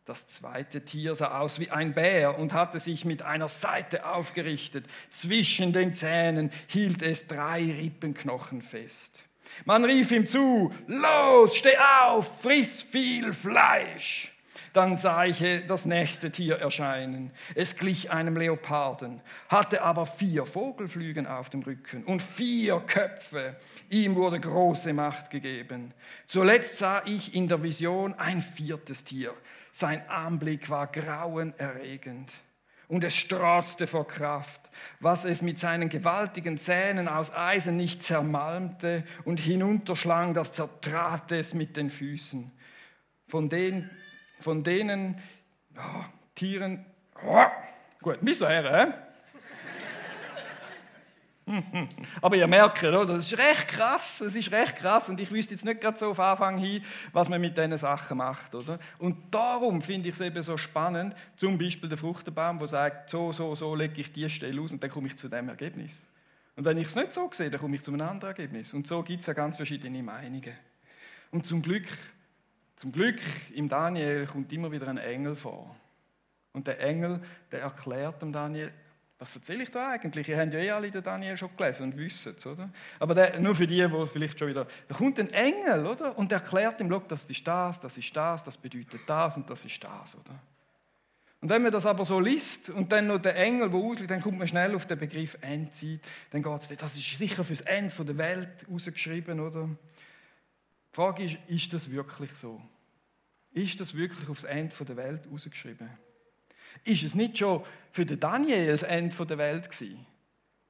Das 0.07 0.27
zweite 0.27 0.87
Tier 0.87 1.15
sah 1.15 1.39
aus 1.39 1.61
wie 1.61 1.71
ein 1.71 1.93
Bär 1.93 2.39
und 2.39 2.55
hatte 2.55 2.79
sich 2.79 3.05
mit 3.05 3.21
einer 3.21 3.49
Seite 3.49 4.07
aufgerichtet. 4.07 4.87
Zwischen 5.11 5.75
den 5.75 5.93
Zähnen 5.93 6.51
hielt 6.67 7.03
es 7.03 7.27
drei 7.27 7.63
Rippenknochen 7.63 8.63
fest. 8.63 9.23
Man 9.67 9.85
rief 9.85 10.11
ihm 10.13 10.27
zu, 10.27 10.75
los, 10.87 11.57
steh 11.57 11.77
auf, 11.79 12.43
friss 12.43 12.83
viel 12.83 13.33
Fleisch. 13.33 14.34
Dann 14.75 14.97
sah 14.97 15.25
ich 15.25 15.43
das 15.69 15.85
nächste 15.85 16.33
Tier 16.33 16.57
erscheinen. 16.57 17.31
Es 17.54 17.76
glich 17.76 18.11
einem 18.11 18.37
Leoparden, 18.37 19.21
hatte 19.49 19.83
aber 19.83 20.04
vier 20.04 20.47
Vogelflügen 20.47 21.28
auf 21.28 21.49
dem 21.49 21.62
Rücken 21.62 22.02
und 22.02 22.21
vier 22.21 22.81
Köpfe. 22.81 23.54
Ihm 23.88 24.16
wurde 24.16 24.40
große 24.40 24.93
Macht 24.93 25.31
gegeben. 25.31 25.95
Zuletzt 26.26 26.76
sah 26.78 27.02
ich 27.07 27.37
in 27.37 27.47
der 27.47 27.62
Vision 27.62 28.14
ein 28.14 28.40
viertes 28.40 29.04
Tier. 29.04 29.33
Sein 29.71 30.02
Anblick 30.09 30.69
war 30.69 30.88
grauenerregend 30.88 32.33
und 32.88 33.04
es 33.04 33.14
strotzte 33.14 33.87
vor 33.87 34.09
Kraft, 34.09 34.61
was 34.99 35.25
es 35.25 35.40
mit 35.40 35.61
seinen 35.61 35.88
gewaltigen 35.88 36.59
Zähnen 36.59 37.07
aus 37.07 37.33
Eisen 37.33 37.76
nicht 37.76 38.02
zermalmte 38.02 39.04
und 39.25 39.38
hinunterschlang, 39.38 40.35
das 40.35 40.50
zertrat 40.50 41.31
es 41.31 41.54
mit 41.54 41.76
den 41.76 41.90
Füßen. 41.90 42.50
Von 43.28 43.49
den 43.49 43.88
von 44.41 44.62
denen 44.62 45.21
oh, 45.76 46.05
Tieren. 46.35 46.85
Oh, 47.26 47.45
gut, 48.00 48.19
bis 48.21 48.38
daher, 48.38 49.05
Aber 52.23 52.37
ihr 52.37 52.47
merkt, 52.47 52.83
das 52.83 53.33
ist 53.33 53.38
recht 53.38 53.69
krass, 53.69 54.19
das 54.19 54.35
ist 54.35 54.50
recht 54.50 54.76
krass 54.76 55.09
und 55.09 55.21
ich 55.21 55.31
wüsste 55.31 55.55
jetzt 55.55 55.64
nicht 55.64 55.81
gerade 55.81 55.99
so 55.99 56.11
auf 56.11 56.21
Anfang 56.21 56.59
hin, 56.59 56.83
was 57.12 57.29
man 57.29 57.41
mit 57.41 57.57
diesen 57.57 57.76
Sachen 57.76 58.19
macht. 58.19 58.55
Oder? 58.55 58.79
Und 58.99 59.17
darum 59.31 59.83
finde 59.83 60.09
ich 60.09 60.14
es 60.14 60.21
eben 60.21 60.43
so 60.43 60.57
spannend, 60.57 61.14
zum 61.37 61.59
Beispiel 61.59 61.88
der 61.88 61.99
Fruchtenbaum, 61.99 62.59
der 62.59 62.69
sagt, 62.69 63.11
so, 63.11 63.33
so, 63.33 63.55
so 63.55 63.75
lege 63.75 64.00
ich 64.00 64.12
die 64.12 64.29
Stelle 64.31 64.61
aus 64.61 64.73
und 64.73 64.83
dann 64.83 64.91
komme 64.91 65.09
ich 65.09 65.17
zu 65.17 65.29
dem 65.29 65.49
Ergebnis. 65.49 66.07
Und 66.57 66.64
wenn 66.64 66.79
ich 66.79 66.87
es 66.87 66.95
nicht 66.95 67.12
so 67.12 67.29
sehe, 67.33 67.50
dann 67.50 67.61
komme 67.61 67.76
ich 67.76 67.83
zu 67.83 67.93
einem 67.93 68.09
anderen 68.09 68.31
Ergebnis. 68.31 68.73
Und 68.73 68.87
so 68.87 69.03
gibt 69.03 69.21
es 69.21 69.26
ja 69.26 69.33
ganz 69.33 69.57
verschiedene 69.57 70.03
Meinungen. 70.03 70.57
Und 71.31 71.45
zum 71.45 71.62
Glück 71.62 71.87
zum 72.76 72.93
Glück 72.93 73.21
im 73.54 73.69
Daniel 73.69 74.26
kommt 74.26 74.52
immer 74.52 74.71
wieder 74.71 74.88
ein 74.88 74.99
Engel 74.99 75.37
vor. 75.37 75.75
Und 76.52 76.66
der 76.66 76.81
Engel, 76.81 77.21
der 77.50 77.62
erklärt 77.62 78.23
dem 78.23 78.33
Daniel, 78.33 78.73
was 79.19 79.35
erzähle 79.35 79.62
ich 79.62 79.71
da 79.71 79.90
eigentlich? 79.90 80.28
Ihr 80.28 80.38
habt 80.38 80.52
ja 80.52 80.61
eh 80.61 80.71
alle 80.71 80.90
den 80.90 81.02
Daniel 81.02 81.37
schon 81.37 81.57
gelesen 81.57 81.85
und 81.85 81.97
wisst 81.97 82.26
es, 82.26 82.47
oder? 82.47 82.69
Aber 82.99 83.14
der, 83.14 83.38
nur 83.40 83.54
für 83.54 83.66
die, 83.66 83.87
die 83.87 84.07
vielleicht 84.07 84.38
schon 84.38 84.49
wieder... 84.49 84.66
Da 84.88 84.95
kommt 84.95 85.19
ein 85.21 85.31
Engel, 85.31 85.87
oder? 85.87 86.19
Und 86.19 86.31
erklärt 86.33 86.81
ihm, 86.81 86.90
das 87.09 87.25
ist 87.25 87.47
das, 87.47 87.81
das 87.81 87.97
ist 87.97 88.14
das, 88.16 88.43
das 88.45 88.57
bedeutet 88.57 89.00
das 89.07 89.37
und 89.37 89.49
das 89.49 89.64
ist 89.64 89.83
das, 89.83 90.16
oder? 90.16 90.38
Und 91.40 91.50
wenn 91.50 91.62
man 91.62 91.73
das 91.73 91.85
aber 91.85 92.04
so 92.04 92.19
liest 92.21 92.71
und 92.71 92.90
dann 92.90 93.07
noch 93.07 93.19
der 93.19 93.37
Engel, 93.37 93.69
der 93.69 93.78
ausliegt, 93.78 94.11
dann 94.11 94.23
kommt 94.23 94.38
man 94.38 94.49
schnell 94.49 94.75
auf 94.75 94.87
den 94.87 94.99
Begriff 94.99 95.37
Endzeit. 95.43 96.00
Dann 96.31 96.43
geht 96.43 96.62
es, 96.62 96.69
das 96.78 96.97
ist 96.97 97.19
sicher 97.19 97.45
fürs 97.45 97.61
Ende 97.61 98.04
der 98.04 98.16
Welt 98.16 98.66
ausgeschrieben, 98.73 99.40
oder? 99.40 99.69
Die 100.95 100.97
Frage 100.97 101.25
ist, 101.25 101.39
ist 101.49 101.73
das 101.73 101.91
wirklich 101.91 102.37
so? 102.37 102.63
Ist 103.51 103.81
das 103.81 103.97
wirklich 103.97 104.29
aufs 104.29 104.45
Ende 104.45 104.73
der 104.85 104.97
Welt 104.97 105.27
ausgeschrieben? 105.27 105.91
Ist 106.85 107.03
es 107.03 107.17
nicht 107.17 107.37
schon 107.37 107.65
für 107.91 108.07
den 108.07 108.21
Daniel 108.21 108.69
das 108.69 108.85
Ende 108.85 109.27
der 109.27 109.39
Welt 109.39 109.69
gewesen? 109.69 110.07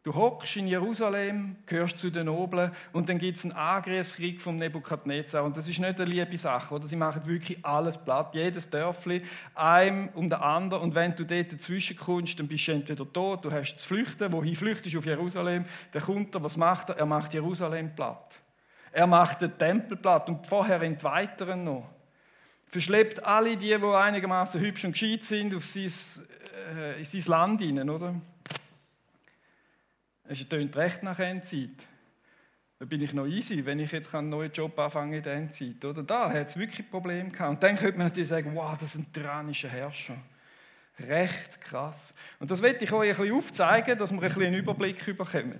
Du 0.02 0.14
hockst 0.14 0.56
in 0.56 0.66
Jerusalem, 0.66 1.56
gehörst 1.66 1.98
zu 1.98 2.08
den 2.08 2.24
Noblen 2.24 2.70
und 2.94 3.10
dann 3.10 3.18
gibt 3.18 3.36
es 3.36 3.44
einen 3.44 3.52
Angriffskrieg 3.52 4.40
vom 4.40 4.56
Nebukadnezar 4.56 5.44
und 5.44 5.58
das 5.58 5.68
ist 5.68 5.78
nicht 5.78 6.00
eine 6.00 6.10
liebe 6.10 6.38
Sache, 6.38 6.74
oder? 6.74 6.86
Sie 6.86 6.96
machen 6.96 7.26
wirklich 7.26 7.62
alles 7.62 7.98
platt, 7.98 8.34
jedes 8.34 8.70
Dörfli, 8.70 9.22
einem 9.54 10.08
um 10.14 10.30
den 10.30 10.40
anderen 10.40 10.84
und 10.84 10.94
wenn 10.94 11.14
du 11.14 11.26
dort 11.26 11.52
dazwischen 11.52 11.98
kommst, 11.98 12.40
dann 12.40 12.48
bist 12.48 12.66
du 12.66 12.72
entweder 12.72 13.10
tot, 13.12 13.44
du 13.44 13.52
hast 13.52 13.76
zu 13.76 13.88
flüchten, 13.88 14.32
wohin 14.32 14.56
flüchtest 14.56 14.96
auf 14.96 15.04
Jerusalem, 15.04 15.66
dann 15.92 16.02
kommt 16.02 16.34
er, 16.34 16.42
was 16.42 16.56
macht 16.56 16.88
er? 16.88 16.96
Er 16.96 17.06
macht 17.06 17.34
Jerusalem 17.34 17.94
platt. 17.94 18.40
Er 18.94 19.08
macht 19.08 19.40
den 19.40 19.58
Tempel 19.58 19.96
platt 19.96 20.28
und 20.28 20.46
vorher 20.46 20.80
entweiht 20.80 21.40
er 21.40 21.56
noch. 21.56 21.90
Verschleppt 22.66 23.24
alle 23.24 23.56
die, 23.56 23.76
die 23.76 23.84
einigermaßen 23.84 24.60
hübsch 24.60 24.84
und 24.84 24.92
gescheit 24.92 25.24
sind, 25.24 25.52
auf 25.52 25.66
sein, 25.66 25.90
äh, 26.76 27.00
in 27.00 27.04
sein 27.04 27.22
Land 27.26 27.60
hinein, 27.60 27.90
oder? 27.90 28.14
Es 30.28 30.48
tönt 30.48 30.76
recht 30.76 31.02
nach 31.02 31.18
Endzeit. 31.18 31.88
Da 32.78 32.84
bin 32.84 33.02
ich 33.02 33.12
noch 33.12 33.26
easy, 33.26 33.66
wenn 33.66 33.80
ich 33.80 33.90
jetzt 33.90 34.14
einen 34.14 34.28
neuen 34.28 34.52
Job 34.52 34.78
anfange 34.78 35.16
in 35.16 35.22
der 35.24 35.34
Endzeit. 35.34 35.84
Oder? 35.84 36.04
Da 36.04 36.32
hat 36.32 36.50
es 36.50 36.56
wirklich 36.56 36.88
Probleme 36.88 37.30
gehabt. 37.30 37.50
Und 37.50 37.62
dann 37.64 37.76
könnte 37.76 37.98
man 37.98 38.06
natürlich 38.06 38.28
sagen, 38.28 38.54
wow, 38.54 38.78
das 38.78 38.94
ist 38.94 39.00
ein 39.00 39.12
tyrannischer 39.12 39.68
Herrscher. 39.68 40.16
Recht 41.00 41.60
krass. 41.60 42.14
Und 42.38 42.48
das 42.48 42.62
werde 42.62 42.84
ich 42.84 42.92
euch 42.92 43.10
ein 43.10 43.16
bisschen 43.16 43.36
aufzeigen, 43.36 43.98
dass 43.98 44.12
wir 44.12 44.18
ein 44.18 44.28
bisschen 44.28 44.44
einen 44.44 44.54
Überblick 44.54 45.04
bekommen. 45.04 45.58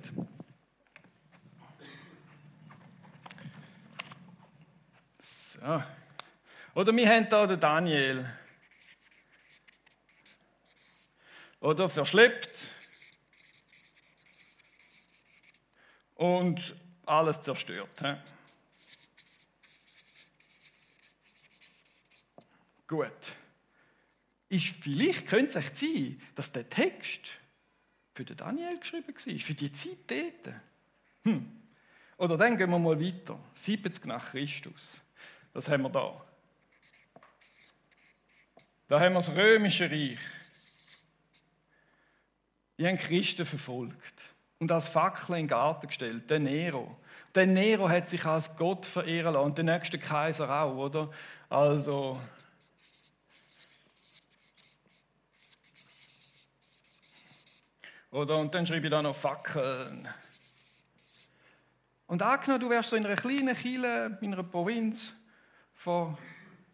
So. 5.65 5.83
Oder 6.75 6.95
wir 6.95 7.09
haben 7.09 7.27
hier 7.27 7.47
den 7.47 7.61
Daniel. 7.61 8.31
Oder 11.61 11.89
verschleppt. 11.89 12.69
Und 16.17 16.77
alles 17.07 17.41
zerstört. 17.41 17.89
He? 18.01 18.15
Gut. 22.87 23.11
Ist, 24.51 24.67
vielleicht 24.83 25.27
könnte 25.27 25.59
es 25.59 25.65
echt 25.65 25.79
sein, 25.79 26.23
dass 26.35 26.53
der 26.53 26.69
Text 26.69 27.23
für 28.15 28.27
den 28.27 28.37
Daniel 28.37 28.79
geschrieben 28.79 29.09
war, 29.09 29.41
für 29.41 29.55
die 29.55 29.73
Zeit 29.73 29.99
dort. 30.09 30.57
Hm. 31.23 31.63
Oder 32.19 32.37
dann 32.37 32.59
gehen 32.59 32.71
wir 32.71 32.79
mal 32.79 33.01
weiter. 33.01 33.41
70 33.55 34.05
nach 34.05 34.31
Christus. 34.31 35.01
Das 35.55 35.69
haben 35.69 35.83
wir 35.83 35.91
da. 35.91 36.21
Da 38.89 39.01
haben 39.01 39.13
wir 39.15 39.21
das 39.21 39.35
römische 39.35 39.91
Reich. 39.91 40.19
Die 42.77 42.87
haben 42.87 42.99
Christen 42.99 43.47
verfolgt 43.47 44.21
und 44.59 44.71
als 44.73 44.89
Fackel 44.89 45.37
in 45.37 45.43
den 45.45 45.49
Garten 45.49 45.87
gestellt, 45.87 46.29
der 46.29 46.41
Nero. 46.41 46.97
Der 47.37 47.47
Nero 47.47 47.89
hat 47.89 48.09
sich 48.09 48.25
als 48.25 48.55
Gott 48.57 48.85
verehren 48.85 49.35
lassen 49.35 49.47
und 49.47 49.59
der 49.59 49.65
nächste 49.65 49.99
Kaiser 49.99 50.51
auch, 50.51 50.75
oder? 50.75 51.11
Also. 51.49 52.21
Oder, 58.11 58.39
und 58.39 58.55
dann 58.55 58.67
schreibe 58.67 58.87
ich 58.87 58.91
da 58.91 59.03
noch 59.03 59.15
Fackeln. 59.15 60.09
Und 62.07 62.23
angenommen, 62.23 62.61
du 62.61 62.71
wärst 62.71 62.91
so 62.91 62.97
in 62.97 63.07
einer 63.07 63.17
kleinen 63.17 63.57
Kille, 63.57 64.19
in 64.21 64.33
einer 64.33 64.43
Provinz, 64.43 65.13
von 65.85 66.17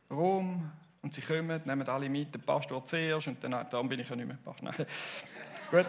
Rom 0.08 0.70
und 1.02 1.12
sie 1.12 1.20
kommen, 1.20 1.60
nehmen 1.64 1.88
alle 1.88 2.08
mit, 2.08 2.32
der 2.32 2.38
Pastor 2.38 2.84
zuerst 2.84 3.26
und 3.26 3.42
dann, 3.42 3.50
darum 3.50 3.88
bin 3.88 3.98
ich 3.98 4.08
ja 4.08 4.14
nicht 4.14 4.28
mehr 4.28 4.38
Pastor. 4.44 4.72
Gut. 5.72 5.86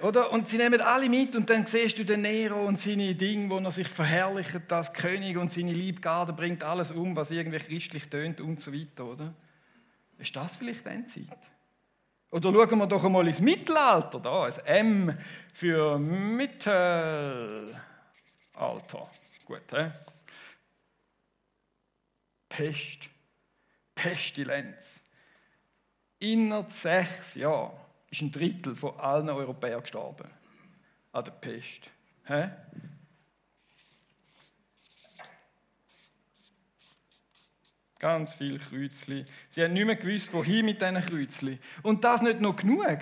Oder? 0.00 0.32
Und 0.32 0.48
sie 0.48 0.56
nehmen 0.56 0.80
alle 0.80 1.10
mit 1.10 1.36
und 1.36 1.50
dann 1.50 1.66
siehst 1.66 1.98
du 1.98 2.04
den 2.04 2.22
Nero 2.22 2.64
und 2.64 2.80
seine 2.80 3.14
Dinge, 3.14 3.50
wo 3.50 3.58
er 3.58 3.70
sich 3.70 3.88
verherrlicht 3.88 4.72
als 4.72 4.90
König 4.94 5.36
und 5.36 5.52
seine 5.52 5.72
Liebgarde 5.72 6.32
bringt 6.32 6.64
alles 6.64 6.92
um, 6.92 7.14
was 7.14 7.30
irgendwie 7.30 7.58
christlich 7.58 8.08
tönt 8.08 8.40
und 8.40 8.58
so 8.58 8.72
weiter, 8.72 9.04
oder? 9.04 9.34
Ist 10.18 10.34
das 10.34 10.56
vielleicht 10.56 10.86
Endzeit? 10.86 11.26
Oder 12.30 12.52
schauen 12.52 12.78
wir 12.78 12.86
doch 12.86 13.04
einmal 13.04 13.26
ins 13.26 13.40
Mittelalter, 13.42 14.18
da, 14.18 14.44
ein 14.44 14.54
M 14.64 15.18
für 15.52 15.98
Mittelalter. 15.98 17.76
Gut, 19.46 19.72
hä? 19.72 19.90
Pest, 22.56 23.10
Pestilenz. 23.94 25.02
Innerhalb 26.20 26.72
sechs 26.72 27.34
Jahren 27.34 27.76
ist 28.10 28.22
ein 28.22 28.32
Drittel 28.32 28.74
von 28.74 28.98
allen 28.98 29.28
Europäern 29.28 29.82
gestorben. 29.82 30.30
An 31.12 31.24
der 31.24 31.32
Pest. 31.32 31.90
Hä? 32.24 32.50
Ganz 37.98 38.34
viele 38.34 38.58
Kreuzli. 38.58 39.26
Sie 39.50 39.62
haben 39.62 39.74
nicht 39.74 39.84
mehr 39.84 39.96
gewusst, 39.96 40.32
wohin 40.32 40.64
mit 40.64 40.80
diesen 40.80 41.04
Kreuzli. 41.04 41.58
Und 41.82 42.04
das 42.04 42.22
nicht 42.22 42.40
noch 42.40 42.56
genug. 42.56 43.00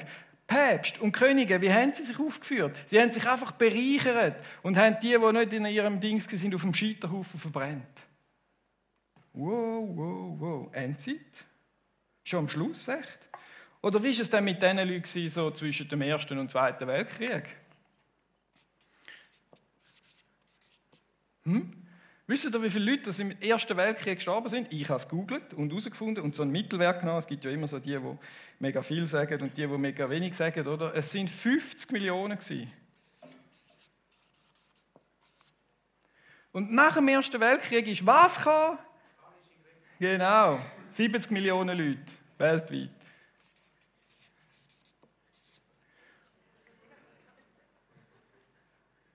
Päpst 0.48 1.00
und 1.00 1.12
Könige, 1.12 1.60
wie 1.60 1.72
haben 1.72 1.92
sie 1.94 2.04
sich 2.04 2.18
aufgeführt? 2.18 2.76
Sie 2.88 3.00
haben 3.00 3.12
sich 3.12 3.24
einfach 3.24 3.52
bereichert 3.52 4.44
und 4.64 4.76
haben 4.76 4.98
die, 5.00 5.16
die 5.16 5.32
nicht 5.32 5.52
in 5.52 5.66
ihrem 5.66 6.00
Dings 6.00 6.24
sind, 6.24 6.56
auf 6.56 6.62
dem 6.62 6.74
Scheiterhaufen 6.74 7.38
verbrennt. 7.38 7.86
Wow, 9.34 9.88
wow, 9.96 10.40
wow. 10.40 10.70
Endzeit? 10.72 11.18
Schon 12.22 12.40
am 12.40 12.48
Schluss, 12.48 12.86
echt? 12.88 13.18
Oder 13.82 14.02
wie 14.02 14.14
war 14.14 14.22
es 14.22 14.30
denn 14.30 14.44
mit 14.44 14.62
diesen 14.62 14.78
Leuten 14.78 15.28
so 15.28 15.50
zwischen 15.50 15.88
dem 15.88 16.00
Ersten 16.02 16.38
und 16.38 16.50
Zweiten 16.50 16.86
Weltkrieg? 16.86 17.44
Hm? 21.42 21.84
Wisst 22.26 22.44
ihr, 22.44 22.62
wie 22.62 22.70
viele 22.70 22.92
Leute 22.92 23.10
im 23.20 23.32
Ersten 23.40 23.76
Weltkrieg 23.76 24.14
gestorben 24.14 24.48
sind? 24.48 24.72
Ich 24.72 24.88
habe 24.88 24.98
es 24.98 25.08
gegoogelt 25.08 25.52
und 25.52 25.68
herausgefunden 25.68 26.24
und 26.24 26.34
so 26.34 26.42
ein 26.42 26.50
Mittelwerk 26.50 27.00
genommen. 27.00 27.18
Es 27.18 27.26
gibt 27.26 27.44
ja 27.44 27.50
immer 27.50 27.68
so 27.68 27.78
die, 27.78 27.98
die 27.98 28.18
mega 28.60 28.80
viel 28.80 29.06
sagen 29.08 29.42
und 29.42 29.56
die, 29.56 29.66
die 29.66 29.78
mega 29.78 30.08
wenig 30.08 30.34
sagen, 30.34 30.66
oder? 30.66 30.94
Es 30.94 31.10
sind 31.10 31.28
50 31.28 31.90
Millionen 31.90 32.38
gewesen. 32.38 32.72
Und 36.52 36.72
nach 36.72 36.94
dem 36.94 37.08
Ersten 37.08 37.40
Weltkrieg 37.40 37.88
ist 37.88 38.06
was 38.06 38.36
gekommen? 38.36 38.78
Genau, 39.98 40.60
70 40.90 41.30
Millionen 41.30 41.78
Leute 41.78 42.12
weltweit. 42.36 42.90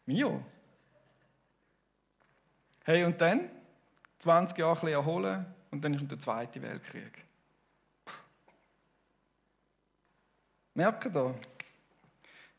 Mio. 0.05 0.43
Hey, 2.83 3.03
und 3.03 3.19
dann? 3.21 3.49
20 4.19 4.57
Jahre 4.57 4.87
ein 4.87 4.93
erholen 4.93 5.45
und 5.69 5.83
dann 5.83 5.93
ist 5.93 6.09
der 6.09 6.19
Zweite 6.19 6.61
Weltkrieg. 6.61 7.23
Merkt 10.73 11.15
ihr? 11.15 11.35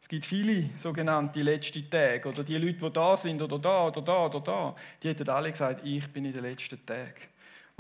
Es 0.01 0.09
gibt 0.09 0.25
viele 0.25 0.71
sogenannte 0.79 1.43
letzte 1.43 1.89
Tage 1.89 2.29
oder 2.29 2.45
die 2.45 2.57
Leute, 2.57 2.79
die 2.79 2.93
da 2.93 3.17
sind 3.17 3.43
oder 3.43 3.59
da 3.59 3.87
oder 3.89 4.03
da 4.03 4.27
oder 4.27 4.41
da, 4.41 4.77
die 5.03 5.09
hätten 5.09 5.29
alle 5.29 5.51
gesagt, 5.51 5.81
ich 5.85 6.07
bin 6.13 6.25
in 6.25 6.33
den 6.33 6.43
letzten 6.43 6.85
Tagen. 6.87 7.31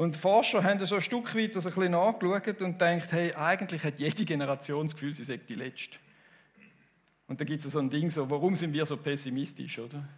Und 0.00 0.16
Forscher 0.16 0.64
haben 0.64 0.78
so 0.86 0.94
ein 0.94 1.02
Stück 1.02 1.34
weit 1.34 1.54
das 1.54 1.66
ein 1.66 1.74
bisschen 1.74 1.90
nachgeschaut 1.90 2.62
und 2.62 2.80
denkt, 2.80 3.12
hey, 3.12 3.34
eigentlich 3.34 3.84
hat 3.84 3.98
jede 3.98 4.24
Generation 4.24 4.86
das 4.86 4.94
Gefühl, 4.94 5.12
sie 5.12 5.24
sei 5.24 5.36
die 5.36 5.54
letzte. 5.54 5.98
Und 7.26 7.38
da 7.38 7.44
gibt 7.44 7.62
es 7.62 7.70
so 7.70 7.78
ein 7.78 7.90
Ding 7.90 8.10
so, 8.10 8.30
warum 8.30 8.56
sind 8.56 8.72
wir 8.72 8.86
so 8.86 8.96
pessimistisch, 8.96 9.78
oder? 9.78 10.08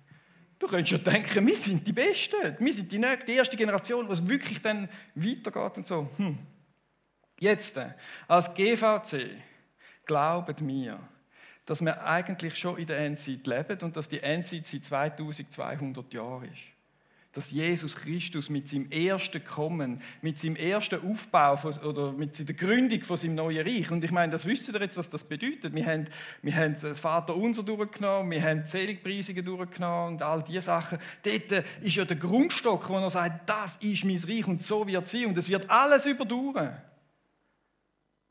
Du 0.61 0.69
könntest 0.69 0.93
ja 0.93 0.99
denken, 0.99 1.45
wir 1.45 1.57
sind 1.57 1.85
die 1.85 1.93
Besten, 1.93 2.57
wir 2.61 2.73
sind 2.73 2.93
die, 2.93 2.99
nächste, 2.99 3.27
die 3.27 3.33
erste 3.33 3.57
Generation, 3.57 4.07
wo 4.07 4.12
es 4.12 4.29
wirklich 4.29 4.62
dann 4.62 4.89
weitergeht 5.17 5.79
und 5.79 5.85
so. 5.85 6.09
Hm. 6.17 6.39
Jetzt, 7.41 7.77
äh, 7.77 7.89
als 8.29 8.55
GVC, 8.55 9.31
glauben 10.07 10.65
mir, 10.65 10.97
dass 11.67 11.85
wir 11.85 12.07
eigentlich 12.07 12.57
schon 12.57 12.79
in 12.79 12.87
der 12.87 12.99
Endzeit 12.99 13.45
leben 13.49 13.81
und 13.81 13.97
dass 13.97 14.09
die 14.09 14.21
Endzeit 14.21 14.65
seit 14.65 14.85
2200 14.85 16.15
Jahren 16.15 16.45
ist 16.45 16.72
dass 17.33 17.51
Jesus 17.51 17.97
Christus 17.97 18.51
mit 18.51 18.69
seinem 18.69 18.91
ersten 18.91 19.43
Kommen, 19.43 20.03
mit 20.21 20.39
seinem 20.39 20.57
ersten 20.57 21.01
Aufbau 21.11 21.57
von, 21.57 21.73
oder 21.79 22.12
mit 22.12 22.47
der 22.47 22.55
Gründung 22.55 23.03
von 23.03 23.17
seinem 23.17 23.37
neuen 23.37 23.67
Reich, 23.67 23.91
und 23.91 24.05
ich 24.05 24.11
meine, 24.11 24.33
das 24.33 24.45
wisst 24.45 24.69
ihr 24.69 24.81
jetzt, 24.81 24.99
was 24.99 25.09
das 25.09 25.25
bedeutet. 25.25 25.75
Wir 25.75 25.87
haben, 25.87 26.07
wir 26.43 26.55
haben 26.55 26.76
das 26.80 27.00
Vater 27.00 27.35
Unser 27.35 27.63
durchgenommen, 27.63 28.30
wir 28.30 28.43
haben 28.43 28.65
Seligpreisungen 28.65 29.45
durchgenommen 29.45 30.15
und 30.15 30.23
all 30.23 30.43
diese 30.43 30.63
Sachen. 30.63 30.99
Dort 31.23 31.65
ist 31.80 31.97
ja 31.97 32.04
der 32.04 32.17
Grundstock, 32.17 32.89
wo 32.91 32.99
er 32.99 33.11
sagt, 33.11 33.49
das 33.49 33.76
ist 33.76 34.04
mein 34.04 34.19
Reich 34.19 34.47
und 34.47 34.63
so 34.63 34.87
wird 34.87 35.04
es 35.04 35.11
sein 35.11 35.26
und 35.26 35.39
es 35.39 35.49
wird 35.49 35.71
alles 35.71 36.04
überdauern. 36.04 36.76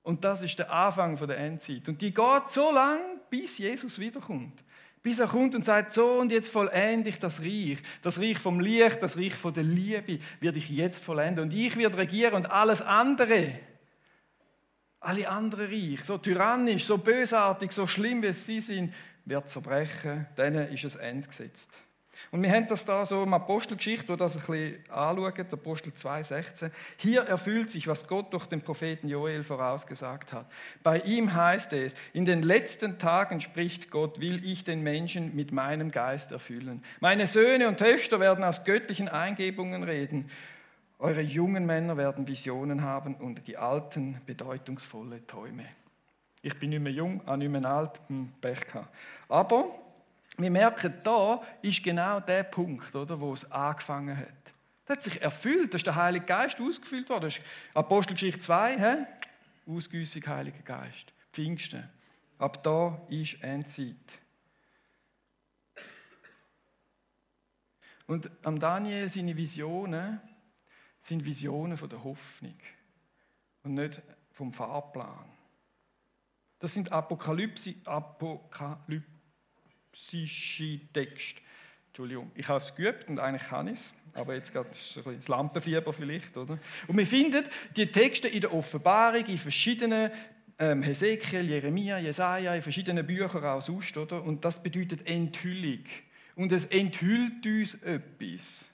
Und 0.03 0.23
das 0.23 0.43
ist 0.43 0.57
der 0.57 0.71
Anfang 0.71 1.15
der 1.15 1.37
Endzeit. 1.37 1.87
Und 1.87 2.01
die 2.01 2.13
geht 2.13 2.49
so 2.49 2.71
lang, 2.71 2.99
bis 3.29 3.57
Jesus 3.57 3.99
wiederkommt. 3.99 4.63
Bis 5.03 5.19
er 5.19 5.27
kommt 5.27 5.55
und 5.55 5.65
sagt, 5.65 5.93
so 5.93 6.19
und 6.19 6.31
jetzt 6.31 6.49
vollende 6.49 7.09
ich 7.09 7.17
das 7.17 7.41
Reich. 7.41 7.79
Das 8.03 8.19
Reich 8.19 8.37
vom 8.37 8.59
Licht, 8.59 9.01
das 9.01 9.17
Reich 9.17 9.33
von 9.33 9.53
der 9.53 9.63
Liebe 9.63 10.19
werde 10.39 10.57
ich 10.59 10.69
jetzt 10.69 11.03
vollenden. 11.03 11.45
Und 11.45 11.53
ich 11.53 11.75
werde 11.75 11.97
regieren 11.97 12.35
und 12.35 12.51
alles 12.51 12.81
andere, 12.81 13.51
alle 14.99 15.27
anderen 15.27 15.67
Reich, 15.67 16.03
so 16.03 16.19
tyrannisch, 16.19 16.85
so 16.85 16.99
bösartig, 16.99 17.71
so 17.71 17.87
schlimm, 17.87 18.21
wie 18.21 18.31
sie 18.31 18.61
sind, 18.61 18.93
wird 19.25 19.49
zerbrechen. 19.49 20.27
Denen 20.37 20.71
ist 20.71 20.83
es 20.83 20.95
Ende 20.95 21.27
gesetzt. 21.27 21.71
Und 22.29 22.43
wir 22.43 22.51
haben 22.51 22.67
das 22.67 22.85
da 22.85 23.05
so 23.05 23.23
im 23.23 23.33
Apostelgeschichte, 23.33 24.09
wo 24.09 24.15
das 24.15 24.35
ein 24.35 24.43
bisschen 24.45 24.91
anschaut, 24.91 25.53
Apostel 25.53 25.91
2,16. 25.91 26.71
Hier 26.97 27.21
erfüllt 27.21 27.71
sich, 27.71 27.87
was 27.87 28.07
Gott 28.07 28.31
durch 28.33 28.45
den 28.45 28.61
Propheten 28.61 29.09
Joel 29.09 29.43
vorausgesagt 29.43 30.33
hat. 30.33 30.45
Bei 30.83 30.99
ihm 30.99 31.33
heißt 31.33 31.73
es, 31.73 31.95
in 32.13 32.25
den 32.25 32.43
letzten 32.43 32.99
Tagen 32.99 33.41
spricht 33.41 33.89
Gott, 33.91 34.19
will 34.19 34.45
ich 34.45 34.63
den 34.63 34.81
Menschen 34.83 35.35
mit 35.35 35.51
meinem 35.51 35.91
Geist 35.91 36.31
erfüllen. 36.31 36.83
Meine 36.99 37.27
Söhne 37.27 37.67
und 37.67 37.77
Töchter 37.77 38.19
werden 38.19 38.43
aus 38.43 38.63
göttlichen 38.63 39.09
Eingebungen 39.09 39.83
reden. 39.83 40.29
Eure 40.99 41.21
jungen 41.21 41.65
Männer 41.65 41.97
werden 41.97 42.27
Visionen 42.27 42.83
haben 42.83 43.15
und 43.15 43.47
die 43.47 43.57
alten 43.57 44.21
bedeutungsvolle 44.27 45.25
Träume. 45.25 45.65
Ich 46.43 46.57
bin 46.59 46.71
nicht 46.71 46.81
mehr 46.81 46.91
jung, 46.91 47.27
auch 47.27 47.35
nicht 47.37 47.49
mehr 47.49 47.65
alt, 47.65 47.99
hm, 48.07 48.31
Pech 48.41 48.67
gehabt. 48.67 48.89
Aber 49.29 49.65
wir 50.41 50.51
merken, 50.51 50.93
da 51.03 51.41
ist 51.61 51.83
genau 51.83 52.19
der 52.19 52.43
Punkt, 52.43 52.95
oder, 52.95 53.19
wo 53.19 53.33
es 53.33 53.49
angefangen 53.51 54.17
hat. 54.17 54.27
Das 54.85 54.97
hat 54.97 55.03
sich 55.03 55.21
erfüllt, 55.21 55.73
da 55.73 55.77
ist 55.77 55.85
der 55.85 55.95
Heilige 55.95 56.25
Geist 56.25 56.59
ausgefüllt 56.59 57.09
worden. 57.09 57.25
Das 57.25 57.37
ist 57.37 57.45
Apostelgeschichte 57.73 58.39
2, 58.41 58.77
he? 58.77 59.71
Ausgüssig 59.71 60.27
Heiliger 60.27 60.63
Geist. 60.63 61.13
Pfingsten. 61.31 61.89
Ab 62.37 62.63
da 62.63 62.99
ist 63.09 63.41
Endzeit. 63.41 63.95
Und 68.07 68.29
am 68.43 68.59
Daniel 68.59 69.07
seine 69.09 69.37
Visionen 69.37 70.19
sind 70.99 71.23
Visionen 71.23 71.77
von 71.77 71.87
der 71.87 72.03
Hoffnung 72.03 72.57
und 73.63 73.75
nicht 73.75 74.01
vom 74.31 74.51
Fahrplan. 74.51 75.31
Das 76.59 76.73
sind 76.73 76.91
Apokalypse, 76.91 77.75
Apokalypse 77.85 79.20
psychische 79.91 80.79
Text. 80.93 81.37
Entschuldigung, 81.87 82.31
ich 82.35 82.47
habe 82.47 82.59
es 82.59 82.73
geübt 82.73 83.09
und 83.09 83.19
eigentlich 83.19 83.49
kann 83.49 83.67
ich 83.67 83.79
es, 83.79 83.93
aber 84.13 84.35
jetzt 84.35 84.53
gerade 84.53 84.69
das 84.69 85.27
Lampenfieber 85.27 85.91
vielleicht, 85.91 86.35
oder? 86.37 86.57
Und 86.87 86.97
wir 86.97 87.05
finden 87.05 87.43
die 87.75 87.87
Texte 87.87 88.27
in 88.27 88.41
der 88.41 88.53
Offenbarung, 88.53 89.25
in 89.25 89.37
verschiedenen 89.37 90.09
ähm, 90.57 90.83
Hesekiel, 90.83 91.49
Jeremia, 91.49 91.99
Jesaja, 91.99 92.55
in 92.55 92.61
verschiedenen 92.61 93.05
Büchern 93.05 93.43
auch 93.43 93.61
sonst, 93.61 93.97
oder? 93.97 94.23
Und 94.23 94.45
das 94.45 94.61
bedeutet 94.61 95.07
Enthüllung. 95.07 95.83
Und 96.35 96.51
es 96.51 96.65
enthüllt 96.65 97.45
uns 97.45 97.73
etwas. 97.83 98.65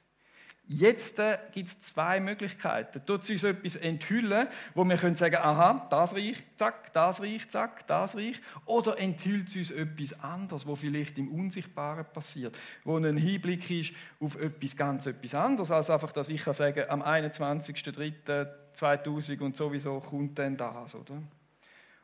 Jetzt 0.69 1.17
äh, 1.17 1.38
gibt 1.53 1.69
es 1.69 1.82
zwei 1.82 2.19
Möglichkeiten. 2.19 3.01
Tut 3.06 3.23
sie 3.23 3.32
uns 3.34 3.43
etwas 3.45 3.77
enthüllen, 3.77 4.49
wo 4.75 4.84
wir 4.84 4.97
können 4.97 5.15
sagen, 5.15 5.38
aha, 5.38 5.88
das 5.89 6.13
riecht, 6.13 6.43
zack, 6.58 6.91
das 6.91 7.21
riecht, 7.21 7.53
zack, 7.53 7.88
das 7.88 8.17
riecht. 8.17 8.43
Oder 8.65 8.99
enthüllt 8.99 9.49
sie 9.49 9.60
uns 9.60 9.71
etwas 9.71 10.21
anderes, 10.21 10.67
wo 10.67 10.75
vielleicht 10.75 11.17
im 11.17 11.32
Unsichtbaren 11.32 12.03
passiert, 12.12 12.53
wo 12.84 12.97
ein 12.97 13.15
Hinblick 13.15 13.71
ist 13.71 13.93
auf 14.19 14.36
etwas 14.36 14.75
ganz 14.75 15.06
etwas 15.06 15.34
anderes, 15.34 15.71
als 15.71 15.89
einfach, 15.89 16.12
dass 16.12 16.27
ich 16.27 16.43
kann 16.43 16.53
sagen, 16.53 16.84
am 16.89 17.01
21.03.2000 17.01 19.39
und 19.39 19.56
sowieso 19.56 20.01
kommt 20.01 20.38
dann 20.38 20.58
das, 20.58 20.95
oder? 20.95 21.23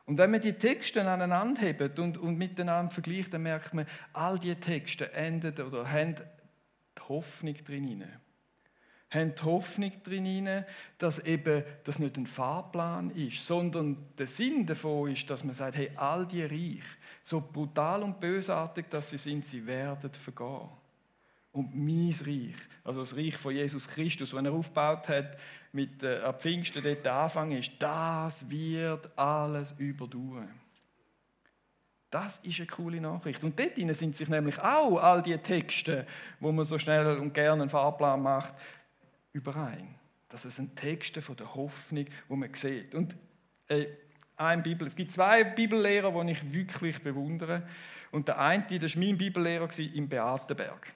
Und 0.06 0.18
wenn 0.18 0.30
man 0.30 0.40
die 0.40 0.54
Texte 0.54 1.02
aneinander 1.02 1.60
hebt 1.60 1.98
und, 1.98 2.16
und 2.16 2.38
miteinander 2.38 2.92
vergleicht, 2.92 3.34
dann 3.34 3.42
merkt 3.42 3.74
man, 3.74 3.84
all 4.14 4.38
diese 4.38 4.56
Texte 4.56 5.12
enden 5.12 5.60
oder 5.66 5.90
haben 5.90 6.14
die 6.16 6.22
Hoffnung 7.08 7.56
drin 7.64 8.04
haben 9.14 9.34
die 9.34 9.42
Hoffnung 9.42 9.92
drin, 10.02 10.64
dass 10.98 11.18
eben 11.20 11.64
das 11.84 11.98
nicht 11.98 12.16
ein 12.16 12.26
Fahrplan 12.26 13.10
ist, 13.10 13.46
sondern 13.46 13.96
der 14.18 14.26
Sinn 14.26 14.66
davon 14.66 15.12
ist, 15.12 15.28
dass 15.30 15.44
man 15.44 15.54
sagt, 15.54 15.76
hey, 15.76 15.90
all 15.96 16.26
die 16.26 16.44
Reich, 16.44 16.84
so 17.22 17.40
brutal 17.40 18.02
und 18.02 18.20
bösartig, 18.20 18.86
dass 18.90 19.10
sie 19.10 19.18
sind, 19.18 19.46
sie 19.46 19.66
werden 19.66 20.12
vergehen. 20.12 20.68
Und 21.52 21.74
mein 21.74 22.12
Reich, 22.26 22.56
also 22.82 23.00
das 23.00 23.16
Reich 23.16 23.36
von 23.36 23.54
Jesus 23.54 23.88
Christus, 23.88 24.32
das 24.32 24.44
er 24.44 24.52
aufgebaut 24.52 25.08
hat, 25.08 25.38
mit 25.72 26.02
äh, 26.02 26.18
ab 26.18 26.42
Pfingsten 26.42 26.82
dort 26.82 27.04
der 27.04 27.14
Anfang 27.14 27.52
ist, 27.52 27.70
das 27.78 28.48
wird 28.50 29.08
alles 29.16 29.72
überdauern. 29.78 30.60
Das 32.10 32.38
ist 32.44 32.58
eine 32.58 32.66
coole 32.66 33.00
Nachricht. 33.00 33.42
Und 33.42 33.58
dort 33.58 33.96
sind 33.96 34.16
sich 34.16 34.28
nämlich 34.28 34.58
auch 34.60 34.98
all 34.98 35.20
die 35.20 35.36
Texte, 35.38 36.06
wo 36.38 36.52
man 36.52 36.64
so 36.64 36.78
schnell 36.78 37.18
und 37.18 37.34
gerne 37.34 37.62
einen 37.62 37.70
Fahrplan 37.70 38.22
macht, 38.22 38.54
überein. 39.34 39.94
Das 40.30 40.42
sind 40.42 40.76
Texte 40.76 41.20
von 41.20 41.36
der 41.36 41.54
Hoffnung, 41.54 42.06
wo 42.28 42.36
man 42.36 42.52
sieht. 42.54 42.94
Und 42.94 43.14
äh, 43.68 43.86
ein 44.36 44.62
Bibel, 44.62 44.88
es 44.88 44.96
gibt 44.96 45.12
zwei 45.12 45.44
Bibellehrer, 45.44 46.24
die 46.24 46.32
ich 46.32 46.52
wirklich 46.52 47.02
bewundere. 47.02 47.62
Und 48.10 48.28
der 48.28 48.38
eine, 48.40 48.64
das 48.78 48.96
war 48.96 49.04
mein 49.04 49.18
Bibellehrer 49.18 49.68
im 49.78 50.08
Beatenberg. 50.08 50.92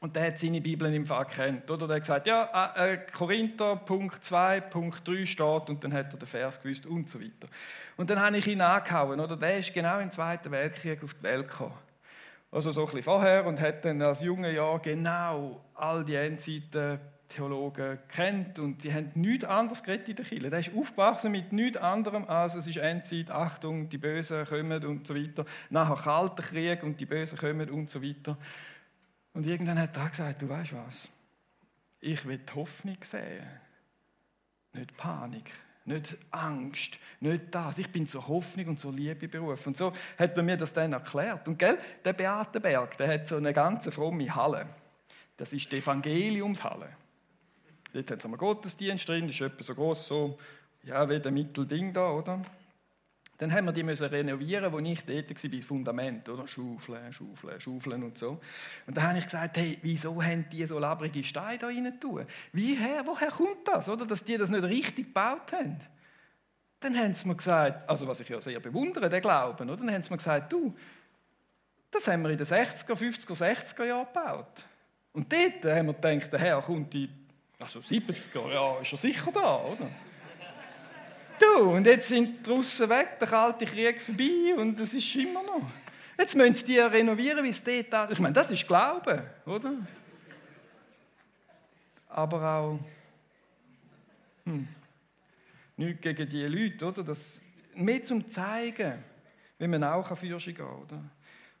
Und 0.00 0.14
der 0.14 0.28
hat 0.28 0.38
seine 0.38 0.60
Bibel 0.60 0.92
im 0.94 1.06
Fall 1.06 1.26
kennt. 1.26 1.68
Oder 1.70 1.88
der 1.88 1.96
hat 1.96 2.02
gesagt, 2.02 2.26
ja, 2.28 2.74
äh, 2.76 2.94
äh 2.94 2.98
Korinther, 3.12 3.76
Punkt 3.76 4.24
2, 4.24 4.60
Punkt 4.60 5.06
3 5.06 5.26
steht 5.26 5.70
und 5.70 5.82
dann 5.82 5.92
hat 5.92 6.12
er 6.12 6.18
den 6.18 6.28
Vers 6.28 6.60
gewusst 6.62 6.86
und 6.86 7.10
so 7.10 7.20
weiter. 7.20 7.48
Und 7.96 8.08
dann 8.08 8.20
habe 8.20 8.36
ich 8.36 8.46
ihn 8.46 8.60
angehauen. 8.60 9.18
Oder? 9.18 9.36
Der 9.36 9.58
ist 9.58 9.72
genau 9.74 9.98
im 9.98 10.12
Zweiten 10.12 10.52
Weltkrieg 10.52 11.02
auf 11.02 11.14
die 11.14 11.22
Welt 11.24 11.48
gekommen. 11.48 11.74
Also 12.52 12.70
so 12.70 12.82
ein 12.82 12.86
bisschen 12.86 13.02
vorher 13.02 13.44
und 13.44 13.60
hat 13.60 13.84
dann 13.84 14.00
als 14.00 14.22
junger 14.22 14.50
Jahr 14.50 14.78
genau 14.78 15.64
all 15.74 16.04
die 16.04 16.14
Endzeiten 16.14 17.00
Theologen 17.28 17.98
kennt 18.08 18.58
und 18.58 18.82
die 18.82 18.92
haben 18.92 19.10
nichts 19.14 19.44
anderes 19.44 19.82
geredet 19.82 20.08
in 20.08 20.16
der 20.16 20.24
Kirche. 20.24 20.50
Der 20.50 20.60
ist 20.60 20.74
aufgewachsen 20.74 21.30
mit 21.30 21.52
nichts 21.52 21.76
anderem 21.76 22.24
als 22.24 22.54
es 22.54 22.66
ist 22.66 22.78
Endzeit, 22.78 23.30
Achtung, 23.30 23.88
die 23.88 23.98
Bösen 23.98 24.46
kommen 24.46 24.84
und 24.84 25.06
so 25.06 25.14
weiter. 25.14 25.44
Nachher 25.68 25.96
Kalter 25.96 26.42
Krieg 26.42 26.82
und 26.82 26.98
die 26.98 27.06
Bösen 27.06 27.38
kommen 27.38 27.68
und 27.70 27.90
so 27.90 28.02
weiter. 28.02 28.38
Und 29.34 29.46
irgendwann 29.46 29.78
hat 29.78 29.96
er 29.96 30.08
gesagt, 30.08 30.40
du 30.40 30.48
weißt 30.48 30.74
was, 30.74 31.08
ich 32.00 32.26
will 32.26 32.40
Hoffnung 32.54 32.96
sehen, 33.02 33.46
nicht 34.72 34.96
Panik, 34.96 35.50
nicht 35.84 36.16
Angst, 36.30 36.98
nicht 37.20 37.54
das. 37.54 37.78
Ich 37.78 37.90
bin 37.90 38.06
zur 38.06 38.26
Hoffnung 38.26 38.68
und 38.68 38.80
zur 38.80 38.92
Liebe 38.92 39.28
berufen. 39.28 39.68
Und 39.68 39.76
so 39.76 39.92
hat 40.18 40.36
er 40.36 40.42
mir 40.42 40.56
das 40.56 40.72
dann 40.72 40.92
erklärt. 40.92 41.46
Und 41.46 41.58
gell, 41.58 41.78
der 42.04 42.12
Beatenberg, 42.14 42.96
der 42.96 43.12
hat 43.12 43.28
so 43.28 43.36
eine 43.36 43.52
ganz 43.52 43.86
fromme 43.92 44.34
Halle. 44.34 44.66
Das 45.36 45.52
ist 45.52 45.70
die 45.70 45.76
Evangeliumshalle. 45.76 46.88
Dort 47.98 48.10
haben 48.12 48.20
sie 48.20 48.26
einen 48.26 48.36
Gottesdienst 48.38 49.08
drin, 49.08 49.26
das 49.26 49.34
ist 49.34 49.40
etwa 49.40 49.62
so 49.62 49.74
groß, 49.74 50.06
so, 50.06 50.38
ja, 50.84 51.08
wie 51.08 51.18
der 51.18 51.32
Mittelding 51.32 51.92
da, 51.92 52.10
oder? 52.10 52.42
Dann 53.38 53.52
haben 53.52 53.66
wir 53.66 53.72
die 53.72 53.82
müssen 53.82 54.06
renovieren, 54.06 54.72
wo 54.72 54.78
ich 54.78 55.04
dort 55.04 55.30
war, 55.30 55.50
bei 55.50 55.62
Fundament, 55.62 56.28
oder? 56.28 56.46
Schaufeln, 56.46 57.12
schaufeln, 57.12 57.60
schaufeln 57.60 58.02
und 58.02 58.18
so. 58.18 58.40
Und 58.86 58.96
dann 58.96 59.08
habe 59.08 59.18
ich 59.18 59.24
gesagt, 59.24 59.56
hey, 59.56 59.78
wieso 59.82 60.22
haben 60.22 60.46
die 60.50 60.66
so 60.66 60.78
labrige 60.78 61.22
Steine 61.22 61.58
da 61.58 61.66
rein 61.66 62.00
tun? 62.00 62.24
Wieher, 62.52 63.02
woher 63.04 63.30
kommt 63.30 63.66
das, 63.66 63.88
oder? 63.88 64.06
Dass 64.06 64.24
die 64.24 64.36
das 64.36 64.50
nicht 64.50 64.64
richtig 64.64 65.06
gebaut 65.06 65.52
haben? 65.52 65.80
Dann 66.80 66.96
haben 66.96 67.14
sie 67.14 67.26
mir 67.26 67.36
gesagt, 67.36 67.88
also 67.88 68.06
was 68.06 68.20
ich 68.20 68.28
ja 68.28 68.40
sehr 68.40 68.60
bewundere, 68.60 69.08
den 69.08 69.22
Glauben, 69.22 69.68
oder? 69.68 69.76
Dann 69.76 69.92
haben 69.92 70.02
sie 70.02 70.10
mir 70.10 70.18
gesagt, 70.18 70.52
du, 70.52 70.76
das 71.90 72.06
haben 72.06 72.22
wir 72.22 72.30
in 72.30 72.38
den 72.38 72.46
60er, 72.46 72.94
50er, 72.94 73.36
60er 73.36 73.84
Jahren 73.84 74.06
gebaut. 74.06 74.64
Und 75.12 75.32
dort 75.32 75.64
haben 75.64 75.86
wir 75.86 75.94
gedacht, 75.94 76.32
der 76.32 76.40
Herr 76.40 76.62
kommt 76.62 76.94
in, 76.94 77.27
also 77.58 77.80
70er, 77.80 78.52
ja, 78.52 78.80
ist 78.80 78.92
er 78.92 78.98
sicher 78.98 79.32
da, 79.32 79.56
oder? 79.64 79.90
Du, 81.40 81.70
und 81.70 81.86
jetzt 81.86 82.08
sind 82.08 82.44
die 82.44 82.50
Russen 82.50 82.88
weg, 82.88 83.18
der 83.18 83.28
kalte 83.28 83.64
Krieg 83.64 84.00
vorbei 84.00 84.54
und 84.56 84.78
es 84.80 84.94
ist 84.94 85.14
immer 85.16 85.42
noch. 85.42 85.70
Jetzt 86.16 86.34
müssen 86.34 86.54
sie 86.54 86.64
die 86.66 86.78
renovieren, 86.78 87.44
wie 87.44 87.50
es 87.50 87.62
dort 87.62 88.10
Ich 88.10 88.18
meine, 88.18 88.34
das 88.34 88.50
ist 88.50 88.66
Glauben, 88.66 89.22
oder? 89.46 89.72
Aber 92.08 92.42
auch 92.42 92.80
hm, 94.44 94.66
nichts 95.76 96.00
gegen 96.00 96.28
die 96.28 96.42
Leute, 96.42 96.86
oder? 96.86 97.04
Das, 97.04 97.40
mehr 97.74 98.02
zum 98.02 98.28
Zeigen, 98.28 99.04
wie 99.58 99.66
man 99.68 99.84
auch 99.84 100.16
Führung 100.16 100.40
gehen 100.40 100.56
kann, 100.56 100.66
oder? 100.66 101.04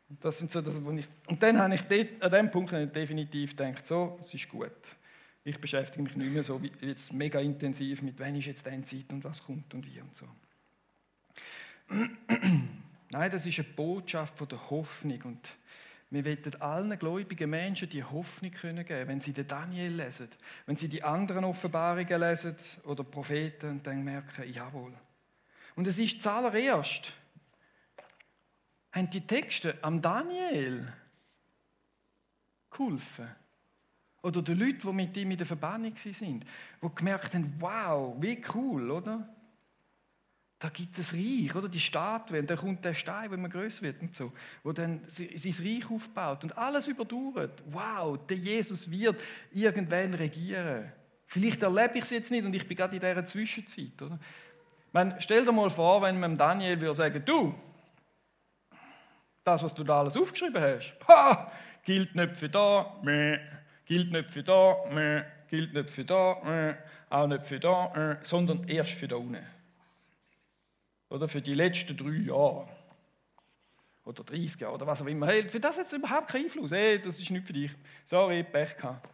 Und, 0.08 0.24
das 0.24 0.38
sind 0.38 0.50
so 0.50 0.60
das, 0.60 0.82
wo 0.82 0.90
ich, 0.92 1.06
und 1.26 1.40
dann 1.40 1.58
habe 1.58 1.74
ich 1.74 1.82
dort, 1.82 2.22
an 2.22 2.32
dem 2.32 2.50
Punkt 2.50 2.72
definitiv 2.72 3.56
gedacht, 3.56 3.86
so, 3.86 4.18
es 4.20 4.32
ist 4.34 4.48
gut 4.48 4.72
ich 5.48 5.60
beschäftige 5.60 6.02
mich 6.02 6.16
nicht 6.16 6.32
mehr 6.32 6.44
so 6.44 6.62
wie 6.62 6.70
jetzt 6.80 7.12
mega 7.12 7.40
intensiv 7.40 8.02
mit, 8.02 8.18
wann 8.18 8.36
ist 8.36 8.46
jetzt 8.46 8.66
die 8.66 8.84
Zeit 8.84 9.10
und 9.10 9.24
was 9.24 9.42
kommt 9.42 9.72
und 9.72 9.86
wie 9.86 10.00
und 10.00 10.14
so. 10.14 10.26
Nein, 13.10 13.30
das 13.30 13.46
ist 13.46 13.58
eine 13.58 13.68
Botschaft 13.68 14.36
von 14.36 14.48
der 14.48 14.70
Hoffnung 14.70 15.22
und 15.22 15.48
wir 16.10 16.24
wollen 16.24 16.60
allen 16.60 16.98
gläubigen 16.98 17.50
Menschen 17.50 17.88
die 17.88 18.04
Hoffnung 18.04 18.50
können 18.50 18.84
geben, 18.84 19.08
wenn 19.08 19.20
sie 19.20 19.32
den 19.32 19.46
Daniel 19.46 19.92
lesen, 19.92 20.28
wenn 20.66 20.76
sie 20.76 20.88
die 20.88 21.02
anderen 21.02 21.44
Offenbarungen 21.44 22.20
lesen 22.20 22.56
oder 22.84 23.04
Propheten 23.04 23.70
und 23.70 23.86
dann 23.86 24.04
merken, 24.04 24.50
jawohl. 24.50 24.92
Und 25.76 25.86
es 25.86 25.98
ist 25.98 26.22
zuallererst, 26.22 27.12
haben 28.92 29.10
die 29.10 29.26
Texte 29.26 29.78
am 29.82 30.00
Daniel 30.00 30.92
geholfen 32.70 33.28
oder 34.22 34.42
die 34.42 34.54
Leute, 34.54 34.78
die 34.78 34.92
mit 34.92 35.16
ihm 35.16 35.30
in 35.30 35.36
der 35.36 35.46
Verbannung 35.46 35.94
waren, 35.94 36.44
die 36.82 36.94
gemerkt 36.94 37.34
haben, 37.34 37.54
wow, 37.58 38.16
wie 38.20 38.42
cool, 38.54 38.90
oder? 38.90 39.28
Da 40.58 40.70
gibt 40.70 40.98
es 40.98 41.12
Reich, 41.12 41.54
oder? 41.54 41.68
Die 41.68 41.78
Statue, 41.78 42.40
und 42.40 42.50
dann 42.50 42.58
kommt 42.58 42.84
der 42.84 42.94
Stein, 42.94 43.30
wenn 43.30 43.40
man 43.40 43.50
größer 43.50 43.82
wird 43.82 44.00
und 44.02 44.14
so, 44.14 44.32
wo 44.64 44.72
dann 44.72 45.02
sein 45.06 45.54
Reich 45.60 45.88
aufbaut 45.88 46.42
und 46.42 46.58
alles 46.58 46.88
überdauert. 46.88 47.62
Wow, 47.66 48.18
der 48.26 48.36
Jesus 48.36 48.90
wird 48.90 49.20
irgendwann 49.52 50.14
regieren. 50.14 50.92
Vielleicht 51.26 51.62
erlebe 51.62 51.98
ich 51.98 52.04
es 52.04 52.10
jetzt 52.10 52.30
nicht 52.30 52.44
und 52.44 52.54
ich 52.54 52.66
bin 52.66 52.76
gerade 52.76 52.96
in 52.96 53.00
dieser 53.00 53.24
Zwischenzeit, 53.24 54.02
oder? 54.02 54.18
meine, 54.92 55.20
stell 55.20 55.44
dir 55.44 55.52
mal 55.52 55.70
vor, 55.70 56.02
wenn 56.02 56.18
man 56.18 56.36
Daniel 56.36 56.80
würde 56.80 56.94
sagen, 56.94 57.22
du, 57.24 57.54
das, 59.44 59.62
was 59.62 59.74
du 59.74 59.84
da 59.84 60.00
alles 60.00 60.16
aufgeschrieben 60.16 60.60
hast, 60.60 60.94
ha, 61.06 61.52
gilt 61.84 62.14
nicht 62.14 62.36
für 62.36 62.48
da, 62.48 62.96
meh 63.04 63.38
gilt 63.88 64.12
nicht 64.12 64.30
für 64.30 64.42
da, 64.42 64.84
äh, 64.90 65.24
gilt 65.48 65.72
nicht 65.72 65.90
für 65.90 66.04
da, 66.04 66.32
äh, 66.44 66.76
auch 67.08 67.26
nicht 67.26 67.44
für 67.46 67.58
da, 67.58 68.12
äh, 68.12 68.16
sondern 68.22 68.68
erst 68.68 68.92
für 68.92 69.08
da 69.08 69.16
unten. 69.16 69.44
Oder 71.08 71.26
für 71.26 71.40
die 71.40 71.54
letzten 71.54 71.96
drei 71.96 72.10
Jahre. 72.10 72.68
Oder 74.04 74.24
30 74.24 74.60
Jahre 74.60 74.74
oder 74.74 74.86
was 74.86 75.02
auch 75.02 75.06
immer. 75.06 75.26
Hey, 75.26 75.48
für 75.48 75.60
das 75.60 75.78
hat 75.78 75.86
es 75.86 75.92
überhaupt 75.94 76.28
keinen 76.28 76.44
Einfluss. 76.44 76.70
Hey, 76.70 77.00
das 77.00 77.18
ist 77.18 77.30
nicht 77.30 77.46
für 77.46 77.52
dich. 77.52 77.70
Sorry, 78.04 78.42
Pech 78.42 78.76
gehabt. 78.76 79.08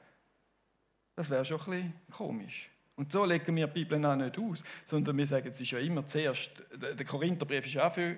Das 1.15 1.31
wäre 1.31 1.45
schon 1.45 1.61
ein 1.61 1.71
bisschen 1.71 1.93
komisch. 2.11 2.71
Und 2.97 3.11
so 3.11 3.25
legen 3.25 3.55
wir 3.55 3.67
die 3.69 3.85
Bibel 3.85 4.05
auch 4.05 4.17
nicht 4.17 4.39
aus, 4.39 4.63
sondern 4.85 5.17
wir 5.17 5.27
sagen, 5.27 5.49
es 5.49 5.61
ist 5.61 5.71
ja 5.71 5.79
immer 5.79 6.07
zuerst, 6.07 6.51
der 6.73 7.05
Korintherbrief 7.05 7.67
ist 7.67 7.75
ja 7.75 7.89
auch 7.89 7.93
für 7.93 8.17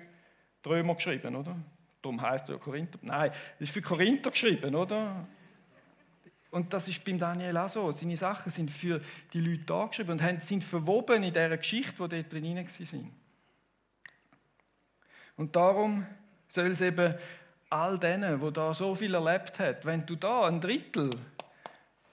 die 0.63 0.69
Römer 0.69 0.95
geschrieben, 0.95 1.35
oder? 1.35 1.55
Darum 2.01 2.21
heißt 2.21 2.49
er 2.49 2.57
Korinther. 2.57 2.99
Nein, 3.01 3.31
es 3.55 3.69
ist 3.69 3.73
für 3.73 3.81
Korinther 3.81 4.31
geschrieben, 4.31 4.75
oder? 4.75 5.27
Und 6.49 6.73
das 6.73 6.87
ist 6.87 7.03
beim 7.03 7.19
Daniel 7.19 7.57
auch 7.57 7.69
so. 7.69 7.91
Seine 7.91 8.15
Sachen 8.15 8.51
sind 8.51 8.71
für 8.71 9.01
die 9.33 9.41
Leute 9.41 9.63
da 9.65 9.85
geschrieben 9.85 10.11
und 10.11 10.43
sind 10.43 10.63
verwoben 10.63 11.23
in 11.23 11.33
dieser 11.33 11.57
Geschichte, 11.57 12.07
die 12.07 12.21
dort 12.21 12.33
drin 12.33 12.55
waren. 12.55 13.11
Und 15.35 15.55
darum 15.55 16.05
soll 16.47 16.67
es 16.67 16.81
eben 16.81 17.15
all 17.69 17.99
denen, 17.99 18.39
die 18.39 18.53
da 18.53 18.73
so 18.73 18.95
viel 18.95 19.13
erlebt 19.13 19.59
haben, 19.59 19.77
wenn 19.83 20.05
du 20.05 20.15
da 20.15 20.47
ein 20.47 20.61
Drittel 20.61 21.09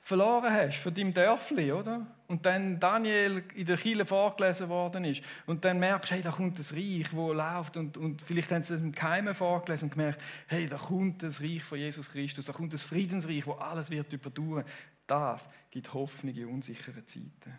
verloren 0.03 0.53
hast 0.53 0.79
von 0.79 0.92
deinem 0.92 1.14
Dörfli, 1.14 1.73
oder? 1.73 2.07
Und 2.26 2.46
dann 2.46 2.80
Daniel 2.80 3.42
in 3.54 3.66
der 3.66 3.76
Kirche 3.76 4.06
vorgelesen 4.06 4.70
worden 4.70 5.04
ist 5.04 5.22
und 5.44 5.64
dann 5.64 5.78
merkst, 5.78 6.10
hey, 6.10 6.22
da 6.22 6.30
kommt 6.30 6.58
das 6.58 6.72
Reich, 6.72 7.12
wo 7.12 7.34
läuft 7.34 7.76
und, 7.76 7.98
und 7.98 8.22
vielleicht 8.22 8.50
haben 8.50 8.62
sie 8.62 8.74
es 8.74 8.80
im 8.80 8.92
Geheimen 8.92 9.34
vorgelesen 9.34 9.87
und 9.87 9.90
gemerkt, 9.90 10.22
hey, 10.46 10.66
da 10.66 10.78
kommt 10.78 11.22
das 11.22 11.42
Reich 11.42 11.62
von 11.62 11.78
Jesus 11.78 12.10
Christus, 12.10 12.46
da 12.46 12.54
kommt 12.54 12.72
das 12.72 12.82
Friedensreich, 12.82 13.46
wo 13.46 13.52
alles 13.52 13.90
wird 13.90 14.10
überdauern. 14.12 14.64
Das 15.06 15.46
gibt 15.70 15.92
Hoffnung 15.92 16.34
in 16.34 16.46
unsicheren 16.46 17.06
Zeiten. 17.06 17.58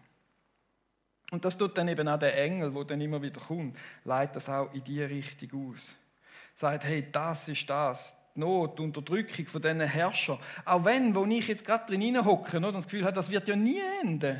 Und 1.32 1.46
das 1.46 1.58
tut 1.58 1.78
dann 1.78 1.88
eben 1.88 2.08
auch 2.08 2.20
der 2.20 2.36
Engel, 2.42 2.74
wo 2.74 2.84
dann 2.84 3.02
immer 3.02 3.22
wieder 3.22 3.42
kommt, 3.42 3.78
leitet 4.04 4.38
das 4.38 4.50
auch 4.50 4.74
in 4.74 4.84
die 4.84 5.04
Richtung 5.04 5.70
aus. 5.72 5.96
Sagt, 6.56 6.86
hey, 6.86 7.06
das 7.12 7.50
ist 7.50 7.70
das, 7.70 8.16
die 8.36 8.40
Not, 8.40 8.80
die 8.80 8.84
Unterdrückung 8.84 9.46
von 9.48 9.62
diesen 9.62 9.82
Herrschern. 9.82 10.38
Auch 10.64 10.86
wenn, 10.86 11.14
wo 11.14 11.26
ich 11.26 11.48
jetzt 11.48 11.66
gerade 11.66 11.86
drin 11.86 12.24
hocke 12.24 12.58
und 12.58 12.74
das 12.74 12.86
Gefühl 12.86 13.06
habe, 13.06 13.14
das 13.14 13.30
wird 13.30 13.48
ja 13.48 13.56
nie 13.56 13.80
enden. 14.02 14.38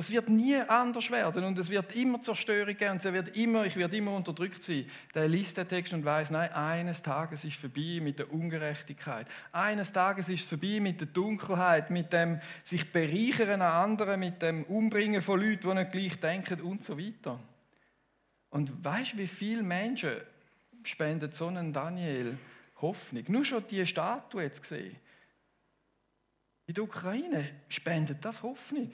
Das 0.00 0.10
wird 0.10 0.30
nie 0.30 0.56
anders 0.56 1.10
werden 1.10 1.44
und 1.44 1.58
es 1.58 1.68
wird 1.68 1.94
immer 1.94 2.22
Zerstörung 2.22 2.74
geben 2.74 2.92
und 2.92 3.04
es 3.04 3.12
wird 3.12 3.36
immer, 3.36 3.66
ich 3.66 3.76
werde 3.76 3.98
immer 3.98 4.14
unterdrückt 4.14 4.62
sein. 4.62 4.88
Der 5.14 5.28
liest 5.28 5.58
den 5.58 5.68
Text 5.68 5.92
und 5.92 6.06
weiß, 6.06 6.30
nein, 6.30 6.50
eines 6.54 7.02
Tages 7.02 7.44
ist 7.44 7.58
vorbei 7.58 7.98
mit 8.00 8.18
der 8.18 8.32
Ungerechtigkeit. 8.32 9.26
Eines 9.52 9.92
Tages 9.92 10.30
ist 10.30 10.40
es 10.40 10.48
vorbei 10.48 10.80
mit 10.80 11.02
der 11.02 11.08
Dunkelheit, 11.08 11.90
mit 11.90 12.14
dem 12.14 12.40
sich 12.64 12.90
bereichern 12.90 13.60
an 13.60 13.90
anderen, 13.90 14.20
mit 14.20 14.40
dem 14.40 14.64
Umbringen 14.64 15.20
von 15.20 15.38
Leuten, 15.38 15.68
die 15.68 15.74
nicht 15.74 15.92
gleich 15.92 16.18
denken 16.18 16.62
und 16.62 16.82
so 16.82 16.98
weiter. 16.98 17.38
Und 18.48 18.82
weißt 18.82 19.12
du, 19.12 19.18
wie 19.18 19.26
viele 19.26 19.62
Menschen 19.62 20.12
spendet 20.82 21.34
so 21.34 21.48
einen 21.48 21.74
Daniel 21.74 22.38
Hoffnung? 22.80 23.24
Nur 23.28 23.44
schon 23.44 23.68
die 23.68 23.84
Statue 23.84 24.44
jetzt 24.44 24.62
gesehen. 24.62 24.96
In 26.68 26.72
der 26.72 26.84
Ukraine 26.84 27.44
spendet 27.68 28.24
das 28.24 28.42
Hoffnung. 28.42 28.92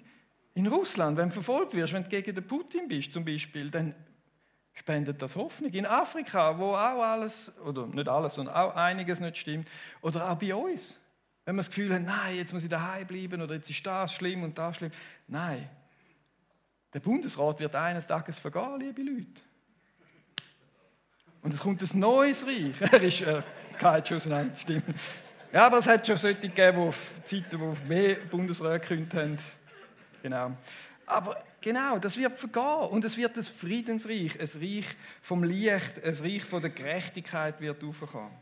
In 0.57 0.66
Russland, 0.69 1.19
wenn 1.19 1.29
du 1.29 1.35
verfolgt 1.35 1.75
wirst, 1.75 1.92
wenn 1.92 2.03
du 2.03 2.09
gegen 2.09 2.35
den 2.35 2.47
Putin 2.47 2.88
bist 2.88 3.12
zum 3.12 3.27
Beispiel, 3.27 3.71
dann 3.71 3.95
spendet 4.73 5.21
das 5.21 5.37
Hoffnung. 5.37 5.71
In 5.71 5.85
Afrika, 5.85 6.59
wo 6.59 6.71
auch 6.71 7.03
alles, 7.03 7.53
oder 7.62 7.87
nicht 7.87 8.09
alles, 8.09 8.35
sondern 8.35 8.55
auch 8.55 8.75
einiges 8.75 9.21
nicht 9.21 9.37
stimmt, 9.37 9.69
oder 10.01 10.31
auch 10.31 10.37
bei 10.37 10.55
uns. 10.55 10.99
Wenn 11.45 11.57
man 11.57 11.59
das 11.59 11.69
Gefühl 11.69 11.92
hat, 11.92 12.01
nein, 12.01 12.37
jetzt 12.37 12.55
muss 12.55 12.64
ich 12.64 12.71
daheim 12.71 13.07
bleiben 13.07 13.42
oder 13.42 13.55
jetzt 13.55 13.69
ist 13.69 13.85
das 13.85 14.14
schlimm 14.14 14.45
und 14.45 14.57
das 14.57 14.77
schlimm. 14.77 14.92
Nein. 15.29 15.69
Der 16.95 17.01
Bundesrat 17.01 17.61
wird 17.61 17.75
eines 17.75 18.07
Tages 18.07 18.38
vergehen, 18.38 18.81
liebe 18.81 19.03
Leute. 19.03 19.42
Und 21.42 21.53
es 21.53 21.61
kommt 21.61 21.83
ein 21.83 22.01
neues 22.01 22.47
Reich. 22.47 22.81
Er 22.92 23.03
ist 23.03 23.21
äh, 23.21 23.42
kein 23.79 24.07
Schuss, 24.07 24.25
nein, 24.25 24.55
stimmt. 24.57 24.85
Ja, 25.53 25.66
aber 25.66 25.79
es 25.79 25.87
hat 25.87 26.07
schon 26.07 26.16
solche 26.16 26.40
gegeben, 26.40 26.79
wo 26.79 26.95
Zeiten, 27.25 27.61
wo 27.61 27.77
mehr 27.87 28.14
Bundesräte 28.31 28.81
gekündigt 28.81 29.14
haben. 29.14 29.38
Genau. 30.26 30.56
Aber 31.06 31.40
genau, 31.60 32.00
das 32.00 32.16
wird 32.16 32.36
vergehen 32.36 32.90
und 32.90 33.04
es 33.04 33.16
wird 33.16 33.36
ein 33.36 33.44
Friedensreich, 33.44 34.40
ein 34.40 34.60
Reich 34.60 34.86
vom 35.22 35.44
Licht, 35.44 36.02
ein 36.02 36.14
Reich 36.14 36.42
von 36.42 36.60
der 36.60 36.70
Gerechtigkeit 36.70 37.60
wird 37.60 37.84
aufkommen. 37.84 38.32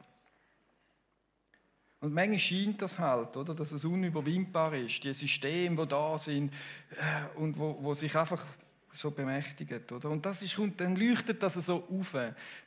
Und 2.01 2.15
manchmal 2.15 2.39
scheint 2.39 2.81
das 2.81 2.99
halt, 2.99 3.37
oder, 3.37 3.55
dass 3.55 3.73
es 3.73 3.85
unüberwindbar 3.85 4.73
ist, 4.73 5.05
die 5.05 5.13
Systeme, 5.13 5.77
die 5.77 5.87
da 5.87 6.17
sind 6.17 6.55
äh, 6.93 7.39
und 7.39 7.59
wo, 7.59 7.77
wo 7.81 7.93
sich 7.93 8.17
einfach 8.17 8.47
so 8.95 9.11
bemächtigt. 9.11 9.93
Oder? 9.93 10.09
Und 10.09 10.25
das 10.25 10.43
ist, 10.43 10.59
dann 10.79 10.97
leuchtet 10.97 11.43
das 11.43 11.53
so 11.53 11.87
auf. 11.87 12.17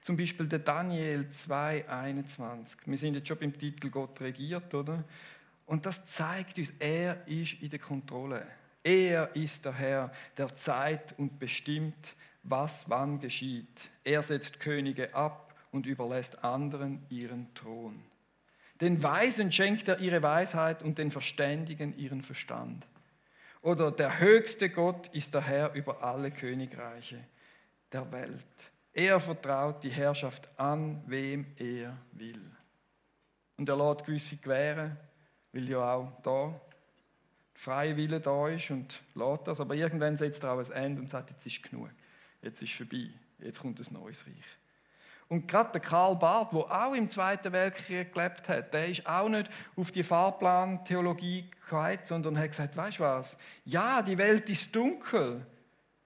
Zum 0.03 0.15
Beispiel 0.15 0.45
der 0.45 0.60
Daniel 0.60 1.21
2,21. 1.32 2.77
Wir 2.86 2.97
sind 2.99 3.15
jetzt 3.15 3.27
schon 3.27 3.39
beim 3.39 3.58
Titel 3.58 3.89
Gott 3.89 4.21
regiert, 4.21 4.71
oder? 4.75 5.03
Und 5.65 5.88
das 5.88 6.06
zeigt 6.06 6.60
uns, 6.60 6.71
er 6.77 7.25
ist 7.27 7.53
in 7.63 7.71
der 7.71 7.80
Kontrolle. 7.80 8.45
Er 8.84 9.36
ist 9.36 9.66
der 9.66 9.74
Herr, 9.74 10.12
der 10.38 10.56
Zeit 10.56 11.18
und 11.18 11.40
bestimmt, 11.40 12.16
was 12.44 12.90
wann 12.90 13.20
geschieht. 13.20 13.90
Er 14.04 14.24
setzt 14.24 14.60
Könige 14.60 15.13
ab 15.13 15.56
und 15.72 15.86
überlässt 15.86 16.44
anderen 16.44 17.06
ihren 17.10 17.54
Thron. 17.54 18.04
Den 18.80 19.02
Weisen 19.02 19.52
schenkt 19.52 19.88
er 19.88 20.00
ihre 20.00 20.22
Weisheit 20.22 20.84
und 20.84 20.98
den 20.98 21.12
Verständigen 21.12 21.98
ihren 21.98 22.22
Verstand. 22.22 22.88
Oder 23.62 23.92
der 23.92 24.20
höchste 24.20 24.70
Gott 24.70 25.08
ist 25.13 25.34
der 25.34 25.42
Herr 25.42 25.74
über 25.74 26.04
alle 26.04 26.32
Königreiche 26.32 27.20
der 27.92 28.12
Welt. 28.12 28.46
Er 28.94 29.20
vertraut 29.20 29.84
die 29.84 29.90
Herrschaft 29.90 30.48
an, 30.58 31.04
wem 31.08 31.46
er 31.58 31.98
will. 32.13 32.42
Und 33.58 33.68
er 33.68 33.76
lässt 33.76 34.06
gewisse 34.06 34.38
gewähren, 34.38 34.98
weil 35.52 35.68
ja 35.68 35.94
auch 35.94 36.12
da 36.24 36.60
freie 37.58 37.98
Wille 37.98 38.22
da 38.22 38.48
ist 38.48 38.70
und 38.70 39.02
lässt 39.15 39.48
das. 39.48 39.60
Aber 39.60 39.76
irgendwann 39.76 40.15
setzt 40.15 40.43
er 40.43 40.54
auch 40.54 40.60
ein 40.60 40.72
Ende 40.72 41.02
und 41.02 41.10
sagt, 41.10 41.32
jetzt 41.32 41.46
ist 41.46 41.62
genug. 41.63 41.89
Jetzt 42.41 42.62
ist 42.62 42.74
vorbei. 42.74 43.10
Jetzt 43.39 43.60
kommt 43.60 43.80
ein 43.80 43.93
neues 43.93 44.26
Reich. 44.26 44.46
Und 45.28 45.48
gerade 45.48 45.72
der 45.74 45.82
Karl 45.82 46.15
Barth, 46.15 46.54
der 46.54 46.60
auch 46.60 46.93
im 46.93 47.10
Zweiten 47.10 47.52
Weltkrieg 47.52 48.13
gelebt 48.13 48.48
hat, 48.48 48.74
der 48.74 48.88
ist 48.88 49.06
auch 49.06 49.28
nicht 49.28 49.50
auf 49.76 49.91
die 49.91 50.04
Fahrplantheologie 50.04 51.50
gehalten, 51.67 52.06
sondern 52.06 52.38
hat 52.38 52.52
gesagt, 52.52 52.78
weißt 52.78 53.00
du 53.00 53.04
was? 53.04 53.38
Ja, 53.65 54.02
die 54.02 54.17
Welt 54.17 54.50
ist 54.50 54.74
dunkel. 54.74 55.46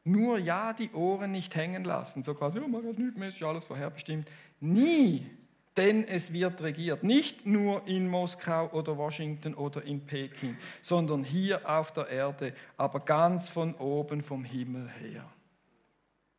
Nur 0.03 0.39
ja, 0.39 0.73
die 0.73 0.89
Ohren 0.93 1.31
nicht 1.31 1.53
hängen 1.53 1.83
lassen. 1.83 2.23
So 2.23 2.33
quasi, 2.33 2.59
oh, 2.59 2.67
man 2.67 2.87
hat 2.87 2.97
nichts 2.97 3.17
mehr, 3.17 3.27
ist 3.27 3.43
alles 3.43 3.65
vorherbestimmt. 3.65 4.27
Nie 4.59 5.29
denn 5.77 6.05
es 6.07 6.33
wird 6.33 6.61
regiert. 6.61 7.03
Nicht 7.03 7.45
nur 7.45 7.87
in 7.87 8.07
Moskau 8.07 8.69
oder 8.71 8.97
Washington 8.97 9.53
oder 9.53 9.83
in 9.83 10.05
Peking, 10.05 10.57
sondern 10.81 11.23
hier 11.23 11.69
auf 11.69 11.91
der 11.93 12.07
Erde, 12.09 12.53
aber 12.77 12.99
ganz 12.99 13.47
von 13.47 13.75
oben 13.75 14.21
vom 14.21 14.43
Himmel 14.43 14.89
her. 14.89 15.31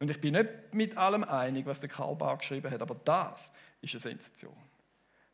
Und 0.01 0.11
ich 0.11 0.21
bin 0.21 0.35
nicht 0.35 0.49
mit 0.73 0.97
allem 0.97 1.25
einig, 1.25 1.65
was 1.65 1.81
der 1.81 1.89
Karl 1.89 2.17
Barth 2.17 2.41
geschrieben 2.41 2.71
hat, 2.71 2.83
aber 2.83 2.97
das 3.05 3.51
ist 3.81 3.95
eine 3.95 4.01
Sensation. 4.01 4.57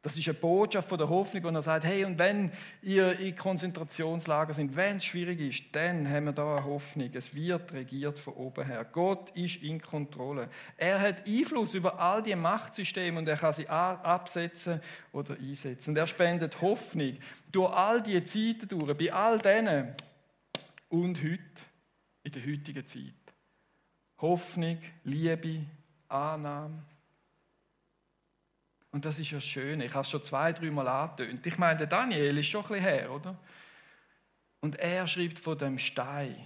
Das 0.01 0.17
ist 0.17 0.29
eine 0.29 0.39
Botschaft 0.39 0.89
von 0.89 0.97
der 0.97 1.09
Hoffnung, 1.09 1.43
wo 1.43 1.49
er 1.49 1.61
sagt, 1.61 1.85
hey, 1.85 2.05
und 2.05 2.19
wenn 2.19 2.53
ihr 2.83 3.19
in 3.19 3.35
Konzentrationslager 3.35 4.55
sind, 4.55 4.77
wenn 4.77 4.99
es 4.99 5.05
schwierig 5.05 5.41
ist, 5.41 5.65
dann 5.73 6.09
haben 6.09 6.27
wir 6.27 6.33
da 6.33 6.57
eine 6.57 6.65
Hoffnung. 6.65 7.11
Es 7.13 7.35
wird 7.35 7.73
regiert 7.73 8.17
von 8.17 8.35
oben 8.35 8.65
her. 8.65 8.85
Gott 8.85 9.31
ist 9.31 9.57
in 9.57 9.83
Kontrolle. 9.83 10.51
Er 10.77 11.01
hat 11.01 11.27
Einfluss 11.27 11.75
über 11.75 11.99
all 11.99 12.23
die 12.23 12.37
Machtsysteme 12.37 13.19
und 13.19 13.27
er 13.27 13.37
kann 13.37 13.53
sie 13.53 13.69
absetzen 13.69 14.81
oder 15.11 15.35
einsetzen. 15.35 15.91
Und 15.91 15.97
er 15.97 16.07
spendet 16.07 16.61
Hoffnung 16.61 17.19
durch 17.51 17.73
all 17.73 18.01
die 18.01 18.23
Zeiten 18.25 18.69
durch, 18.69 18.97
bei 18.97 19.13
all 19.13 19.39
denen 19.39 19.95
und 20.89 21.19
heute, 21.19 21.43
in 22.23 22.33
der 22.33 22.47
heutigen 22.47 22.87
Zeit. 22.87 23.15
Hoffnung, 24.21 24.79
Liebe, 25.03 25.65
Annahme. 26.09 26.85
Und 28.90 29.05
das 29.05 29.18
ist 29.18 29.31
ja 29.31 29.40
schön. 29.40 29.81
Ich 29.81 29.92
habe 29.92 30.03
es 30.03 30.11
schon 30.11 30.22
zwei, 30.22 30.53
dreimal 30.53 30.88
angetönt. 30.88 31.46
Ich 31.46 31.59
meine, 31.59 31.79
der 31.79 31.87
Daniel 31.87 32.38
ist 32.38 32.46
schon 32.46 32.62
ein 32.64 32.68
bisschen 32.68 32.85
her, 32.85 33.12
oder? 33.12 33.37
Und 34.61 34.77
er 34.77 35.07
schreibt 35.07 35.38
von 35.38 35.59
dem 35.59 35.79
Stein. 35.79 36.37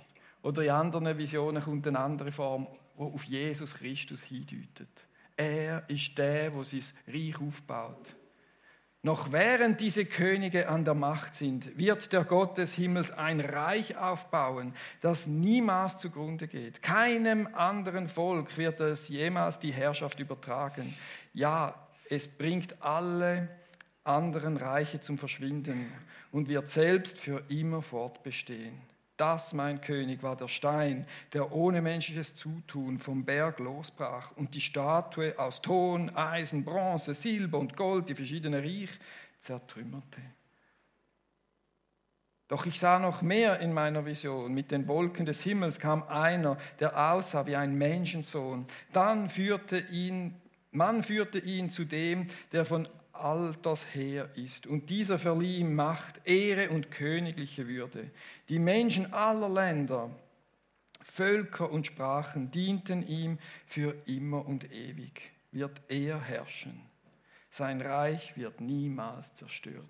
Oder 0.43 0.63
in 0.63 0.71
anderen 0.71 1.17
Visionen 1.17 1.63
kommt 1.63 1.87
eine 1.87 2.01
andere 2.01 2.33
Form, 2.33 2.67
wo 2.97 3.07
auf 3.07 3.25
Jesus 3.25 3.75
Christus 3.75 4.23
hindeutet. 4.23 4.89
Er 5.37 5.89
ist 5.89 6.19
der, 6.19 6.51
der 6.51 6.65
sein 6.65 6.83
Reich 7.07 7.41
aufbaut. 7.41 8.15
Noch 9.05 9.33
während 9.33 9.81
diese 9.81 10.05
Könige 10.05 10.69
an 10.69 10.85
der 10.85 10.95
Macht 10.95 11.35
sind, 11.35 11.77
wird 11.77 12.13
der 12.13 12.23
Gott 12.23 12.57
des 12.59 12.75
Himmels 12.75 13.11
ein 13.11 13.41
Reich 13.41 13.97
aufbauen, 13.97 14.75
das 15.01 15.27
niemals 15.27 15.99
zugrunde 15.99 16.47
geht. 16.47 16.83
Keinem 16.83 17.49
anderen 17.53 18.07
Volk 18.07 18.57
wird 18.57 18.79
es 18.79 19.09
jemals 19.09 19.59
die 19.59 19.73
Herrschaft 19.73 20.21
übertragen. 20.21 20.95
Ja, 21.35 21.82
es 22.15 22.29
bringt 22.29 22.83
alle 22.83 23.49
anderen 24.05 24.59
Reiche 24.59 25.01
zum 25.01 25.17
Verschwinden 25.17 25.91
und 26.31 26.47
wird 26.47 26.69
selbst 26.69 27.17
für 27.17 27.43
immer 27.49 27.81
fortbestehen. 27.81 28.79
Das, 29.17 29.55
mein 29.55 29.81
König, 29.81 30.23
war 30.23 30.37
der 30.37 30.49
Stein, 30.49 31.07
der 31.33 31.53
ohne 31.53 31.81
menschliches 31.81 32.35
Zutun 32.35 32.99
vom 32.99 33.25
Berg 33.25 33.61
losbrach 33.61 34.33
und 34.37 34.55
die 34.55 34.61
Statue 34.61 35.39
aus 35.39 35.63
Ton, 35.63 36.11
Eisen, 36.15 36.65
Bronze, 36.67 37.15
Silber 37.15 37.59
und 37.59 37.79
Gold, 37.79 38.11
die 38.11 38.15
verschiedenen 38.15 38.63
Reich, 38.63 38.91
zertrümmerte. 39.41 40.21
Doch 42.49 42.67
ich 42.67 42.79
sah 42.79 42.99
noch 42.99 43.23
mehr 43.23 43.61
in 43.61 43.73
meiner 43.73 44.05
Vision. 44.05 44.53
Mit 44.53 44.71
den 44.71 44.87
Wolken 44.87 45.25
des 45.25 45.43
Himmels 45.43 45.79
kam 45.79 46.03
einer, 46.03 46.59
der 46.79 47.11
aussah 47.13 47.47
wie 47.47 47.57
ein 47.57 47.79
Menschensohn. 47.79 48.67
Dann 48.93 49.31
führte 49.31 49.79
ihn 49.79 50.42
man 50.73 51.03
führte 51.03 51.39
ihn 51.39 51.71
zu 51.71 51.85
dem, 51.85 52.27
der 52.51 52.65
von 52.65 52.89
alters 53.13 53.85
her 53.95 54.31
ist. 54.35 54.67
Und 54.67 54.91
dieser 54.91 55.19
verlieh 55.19 55.59
ihm 55.59 55.75
Macht, 55.75 56.27
Ehre 56.27 56.71
und 56.71 56.91
königliche 56.91 57.69
Würde. 57.69 58.11
Die 58.49 58.59
Menschen 58.59 59.13
aller 59.13 59.49
Länder, 59.49 60.11
Völker 61.05 61.71
und 61.71 61.87
Sprachen 61.87 62.51
dienten 62.51 63.07
ihm 63.07 63.39
für 63.67 63.95
immer 64.07 64.47
und 64.47 64.73
ewig. 64.73 65.21
Wird 65.51 65.83
er 65.89 66.21
herrschen. 66.21 66.81
Sein 67.51 67.83
Reich 67.83 68.35
wird 68.37 68.63
niemals 68.63 69.35
zerstört. 69.35 69.85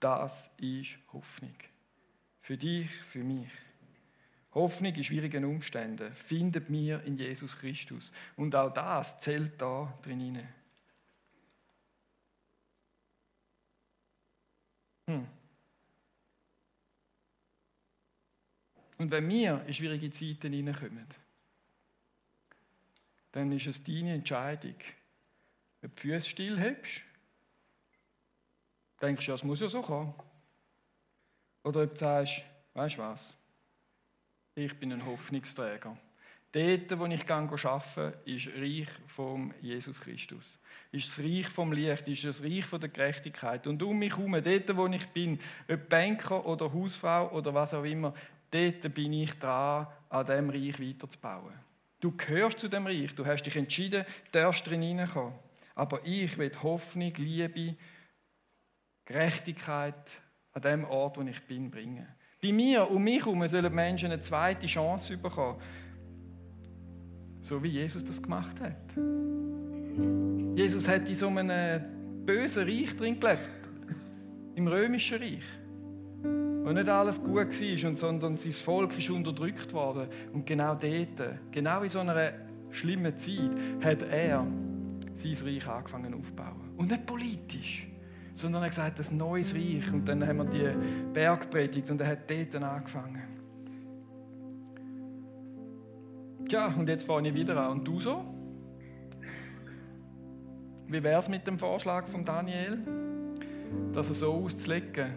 Das 0.00 0.50
ist 0.58 0.98
Hoffnung. 1.12 1.54
Für 2.40 2.56
dich, 2.56 2.90
für 3.08 3.22
mich. 3.22 3.48
Hoffnung 4.56 4.94
in 4.94 5.04
schwierigen 5.04 5.44
Umständen 5.44 6.14
findet 6.14 6.70
mir 6.70 7.02
in 7.04 7.18
Jesus 7.18 7.58
Christus. 7.58 8.10
Und 8.36 8.54
auch 8.54 8.72
das 8.72 9.20
zählt 9.20 9.60
da 9.60 9.96
drin 10.02 10.20
hinein. 10.20 10.48
Hm. 15.06 15.26
Und 18.96 19.10
wenn 19.10 19.28
wir 19.28 19.62
in 19.66 19.74
schwierige 19.74 20.10
Zeiten 20.10 20.54
hineinkommen, 20.54 21.06
dann 23.32 23.52
ist 23.52 23.66
es 23.66 23.84
deine 23.84 24.14
Entscheidung, 24.14 24.76
ob 25.82 25.94
du 25.94 26.00
die 26.00 26.00
Füße 26.00 26.30
stillhebst, 26.30 27.02
denkst 29.02 29.26
du, 29.26 29.32
es 29.34 29.44
muss 29.44 29.60
ja 29.60 29.68
so 29.68 29.82
kommen. 29.82 30.14
Oder 31.62 31.82
ob 31.82 31.90
du 31.90 31.98
sagst, 31.98 32.42
weißt 32.72 32.96
du 32.96 33.02
was, 33.02 33.36
ich 34.56 34.74
bin 34.74 34.92
ein 34.92 35.04
Hoffnungsträger. 35.04 35.96
Dort, 36.52 36.98
wo 36.98 37.04
ich 37.06 37.30
arbeite, 37.30 38.18
ist 38.24 38.48
Reich 38.56 38.88
von 39.06 39.52
Jesus 39.60 40.00
Christus. 40.00 40.58
Ist 40.90 41.08
das 41.08 41.24
Reich 41.24 41.48
vom 41.48 41.72
Licht, 41.72 42.08
ist 42.08 42.24
das 42.24 42.42
Reich 42.42 42.64
von 42.64 42.80
der 42.80 42.88
Gerechtigkeit. 42.88 43.66
Und 43.66 43.82
um 43.82 43.98
mich 43.98 44.16
herum, 44.16 44.32
dort, 44.32 44.76
wo 44.76 44.86
ich 44.86 45.06
bin, 45.08 45.38
ob 45.70 45.88
Banker 45.90 46.46
oder 46.46 46.72
Hausfrau 46.72 47.30
oder 47.32 47.52
was 47.52 47.74
auch 47.74 47.84
immer, 47.84 48.14
dort 48.50 48.94
bin 48.94 49.12
ich 49.12 49.34
dran, 49.34 49.88
an 50.08 50.24
diesem 50.24 50.48
Reich 50.48 50.80
weiterzubauen. 50.80 51.52
Du 52.00 52.16
gehörst 52.16 52.60
zu 52.60 52.68
dem 52.68 52.86
Reich, 52.86 53.14
du 53.14 53.26
hast 53.26 53.42
dich 53.42 53.56
entschieden, 53.56 54.06
darfst 54.32 54.66
drin 54.66 54.80
hineinkommen. 54.80 55.34
Aber 55.74 56.00
ich 56.06 56.38
will 56.38 56.52
Hoffnung, 56.62 57.12
Liebe, 57.16 57.76
Gerechtigkeit 59.04 60.10
an 60.52 60.62
dem 60.62 60.84
Ort, 60.84 61.18
wo 61.18 61.22
ich 61.22 61.42
bin, 61.42 61.70
bringen. 61.70 62.06
Bei 62.46 62.52
mir 62.52 62.88
und 62.88 63.02
mich 63.02 63.24
herum 63.24 63.46
sollen 63.48 63.74
Menschen 63.74 64.12
eine 64.12 64.20
zweite 64.20 64.66
Chance 64.66 65.16
bekommen. 65.16 65.58
So 67.40 67.60
wie 67.60 67.70
Jesus 67.70 68.04
das 68.04 68.22
gemacht 68.22 68.60
hat. 68.60 68.76
Jesus 70.54 70.86
hat 70.86 71.08
in 71.08 71.14
so 71.16 71.26
einem 71.26 71.82
bösen 72.24 72.62
Reich 72.62 72.96
drin 72.96 73.18
gelebt. 73.18 73.48
Im 74.54 74.68
römischen 74.68 75.18
Reich. 75.18 75.44
Wo 76.22 76.70
nicht 76.70 76.88
alles 76.88 77.20
gut 77.20 77.36
war, 77.36 77.96
sondern 77.96 78.36
sein 78.36 78.52
Volk 78.52 78.96
ist 78.96 79.10
unterdrückt 79.10 79.72
worden. 79.72 80.06
Und 80.32 80.46
genau 80.46 80.76
dort, 80.76 81.40
genau 81.50 81.82
in 81.82 81.88
so 81.88 81.98
einer 81.98 82.32
schlimmen 82.70 83.18
Zeit, 83.18 83.50
hat 83.82 84.02
er 84.02 84.46
sein 85.14 85.36
Reich 85.44 85.66
angefangen 85.66 86.14
aufzubauen. 86.14 86.74
Und 86.76 86.90
nicht 86.90 87.06
politisch, 87.06 87.88
sondern 88.36 88.62
er 88.62 88.66
hat 88.66 88.70
gesagt, 88.70 89.10
ein 89.10 89.16
neues 89.16 89.54
Reich. 89.54 89.92
Und 89.92 90.06
dann 90.06 90.24
haben 90.26 90.36
wir 90.38 90.44
die 90.44 90.68
Bergpredigt 91.12 91.90
und 91.90 92.00
er 92.00 92.08
hat 92.08 92.30
dort 92.30 92.62
angefangen. 92.62 93.22
Tja, 96.48 96.72
und 96.78 96.88
jetzt 96.88 97.04
fange 97.04 97.30
ich 97.30 97.34
wieder 97.34 97.56
an. 97.56 97.78
Und 97.78 97.84
du 97.84 97.98
so? 97.98 98.24
Wie 100.86 101.02
wäre 101.02 101.18
es 101.18 101.28
mit 101.28 101.44
dem 101.46 101.58
Vorschlag 101.58 102.06
von 102.06 102.24
Daniel, 102.24 102.78
dass 103.92 104.08
er 104.08 104.14
so 104.14 104.34
auszulegen, 104.34 105.14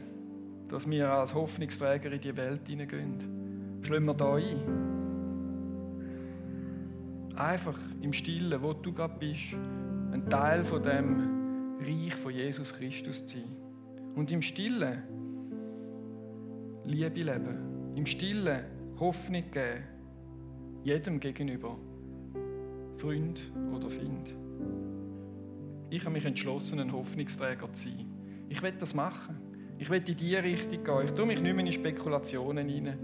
dass 0.69 0.89
wir 0.89 1.12
als 1.12 1.36
Hoffnungsträger 1.36 2.12
in 2.12 2.21
die 2.21 2.36
Welt 2.36 2.67
hineingehen? 2.67 3.82
Schlagen 3.84 4.05
wir 4.05 4.15
da 4.15 4.36
ein? 4.36 4.58
Einfach 7.36 7.77
im 8.01 8.12
Stillen, 8.13 8.60
wo 8.62 8.73
du 8.73 8.91
gerade 8.91 9.13
bist, 9.19 9.53
ein 10.12 10.27
Teil 10.29 10.63
von 10.63 10.82
dem 10.82 11.38
Reich 11.79 12.15
von 12.15 12.33
Jesus 12.33 12.73
Christus 12.73 13.25
zu 13.25 13.37
sein. 13.37 13.55
Und 14.15 14.31
im 14.31 14.41
Stillen 14.41 15.03
Liebe 16.85 17.21
leben. 17.21 17.95
Im 17.95 18.05
Stillen 18.05 18.63
Hoffnung 18.99 19.43
geben. 19.51 19.83
Jedem 20.83 21.19
gegenüber. 21.19 21.77
Freund 22.97 23.51
oder 23.73 23.89
Find. 23.89 24.33
Ich 25.89 26.01
habe 26.01 26.13
mich 26.13 26.25
entschlossen, 26.25 26.79
ein 26.79 26.91
Hoffnungsträger 26.91 27.71
zu 27.73 27.89
sein. 27.89 28.05
Ich 28.49 28.61
will 28.61 28.73
das 28.77 28.93
machen. 28.93 29.37
Ich 29.77 29.89
will 29.89 30.03
in 30.05 30.17
diese 30.17 30.43
Richtung 30.43 30.83
gehen. 30.83 31.05
Ich 31.05 31.11
tue 31.11 31.25
mich 31.25 31.41
nicht 31.41 31.55
mehr 31.55 31.65
in 31.65 31.71
Spekulationen 31.71 32.67
hinein 32.67 32.99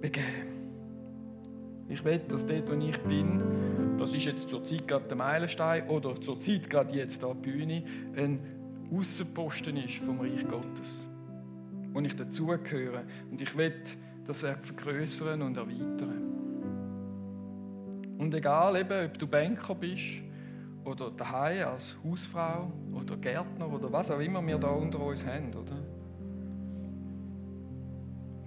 begeben. 0.00 0.57
Ich 1.88 2.04
will, 2.04 2.20
dass 2.28 2.46
dort, 2.46 2.70
wo 2.70 2.74
ich 2.74 2.98
bin, 3.00 3.96
das 3.98 4.14
ist 4.14 4.24
jetzt 4.26 4.48
zur 4.48 4.62
Zeit 4.64 4.86
gerade 4.86 5.08
der 5.08 5.16
Meilenstein 5.16 5.88
oder 5.88 6.20
zur 6.20 6.38
Zeit 6.38 6.68
gerade 6.68 6.94
jetzt 6.94 7.24
an 7.24 7.40
der 7.42 7.50
Bühne, 7.50 7.82
ein 8.16 8.40
Aussenposten 8.92 9.76
ist 9.76 9.96
vom 9.96 10.20
Reich 10.20 10.46
Gottes. 10.46 11.06
Und 11.94 12.04
ich 12.04 12.14
dazugehöre. 12.14 13.04
Und 13.30 13.40
ich 13.40 13.56
will 13.56 13.74
das 14.26 14.40
vergrößern 14.40 15.42
und 15.42 15.56
erweitern. 15.56 16.28
Und 18.18 18.34
egal, 18.34 18.76
eben, 18.76 19.06
ob 19.06 19.18
du 19.18 19.26
Banker 19.26 19.74
bist 19.74 20.22
oder 20.84 21.10
daheim 21.10 21.68
als 21.68 21.96
Hausfrau 22.04 22.70
oder 22.92 23.16
Gärtner 23.16 23.72
oder 23.72 23.92
was 23.92 24.10
auch 24.10 24.20
immer 24.20 24.44
wir 24.46 24.58
da 24.58 24.68
unter 24.68 25.00
uns 25.00 25.24
haben, 25.24 25.48
oder? 25.54 25.76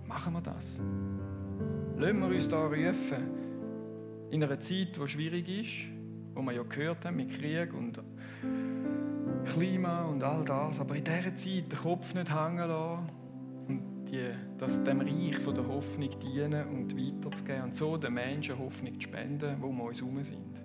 Machen 0.08 0.34
wir 0.34 0.41
das. 0.41 0.65
Lassen 2.01 2.19
wir 2.19 2.29
uns 2.29 2.49
da 2.49 2.65
rufen. 2.65 3.29
In 4.31 4.43
einer 4.43 4.59
Zeit, 4.59 4.97
die 4.97 5.07
schwierig 5.07 5.47
ist, 5.47 5.93
wo 6.33 6.41
wir 6.41 6.53
ja 6.53 6.63
gehört 6.63 7.05
haben 7.05 7.17
mit 7.17 7.29
Krieg 7.29 7.71
und 7.75 8.01
Klima 9.45 10.05
und 10.05 10.23
all 10.23 10.43
das, 10.43 10.79
aber 10.79 10.95
in 10.95 11.03
dieser 11.03 11.35
Zeit 11.35 11.71
den 11.71 11.77
Kopf 11.77 12.15
nicht 12.15 12.33
hängen 12.33 12.67
lassen 12.67 13.09
und 13.67 14.05
die, 14.05 14.31
das 14.57 14.83
dem 14.83 15.01
Reich 15.01 15.37
von 15.37 15.53
der 15.53 15.67
Hoffnung 15.67 16.09
dienen 16.19 16.69
und 16.69 16.97
weiterzugeben 16.97 17.65
und 17.65 17.75
so 17.75 17.95
den 17.97 18.15
Menschen 18.15 18.57
Hoffnung 18.57 18.95
zu 18.95 19.01
spenden, 19.01 19.57
wo 19.59 19.71
wir 19.71 19.83
uns 19.83 20.01
herum 20.01 20.23
sind. 20.23 20.59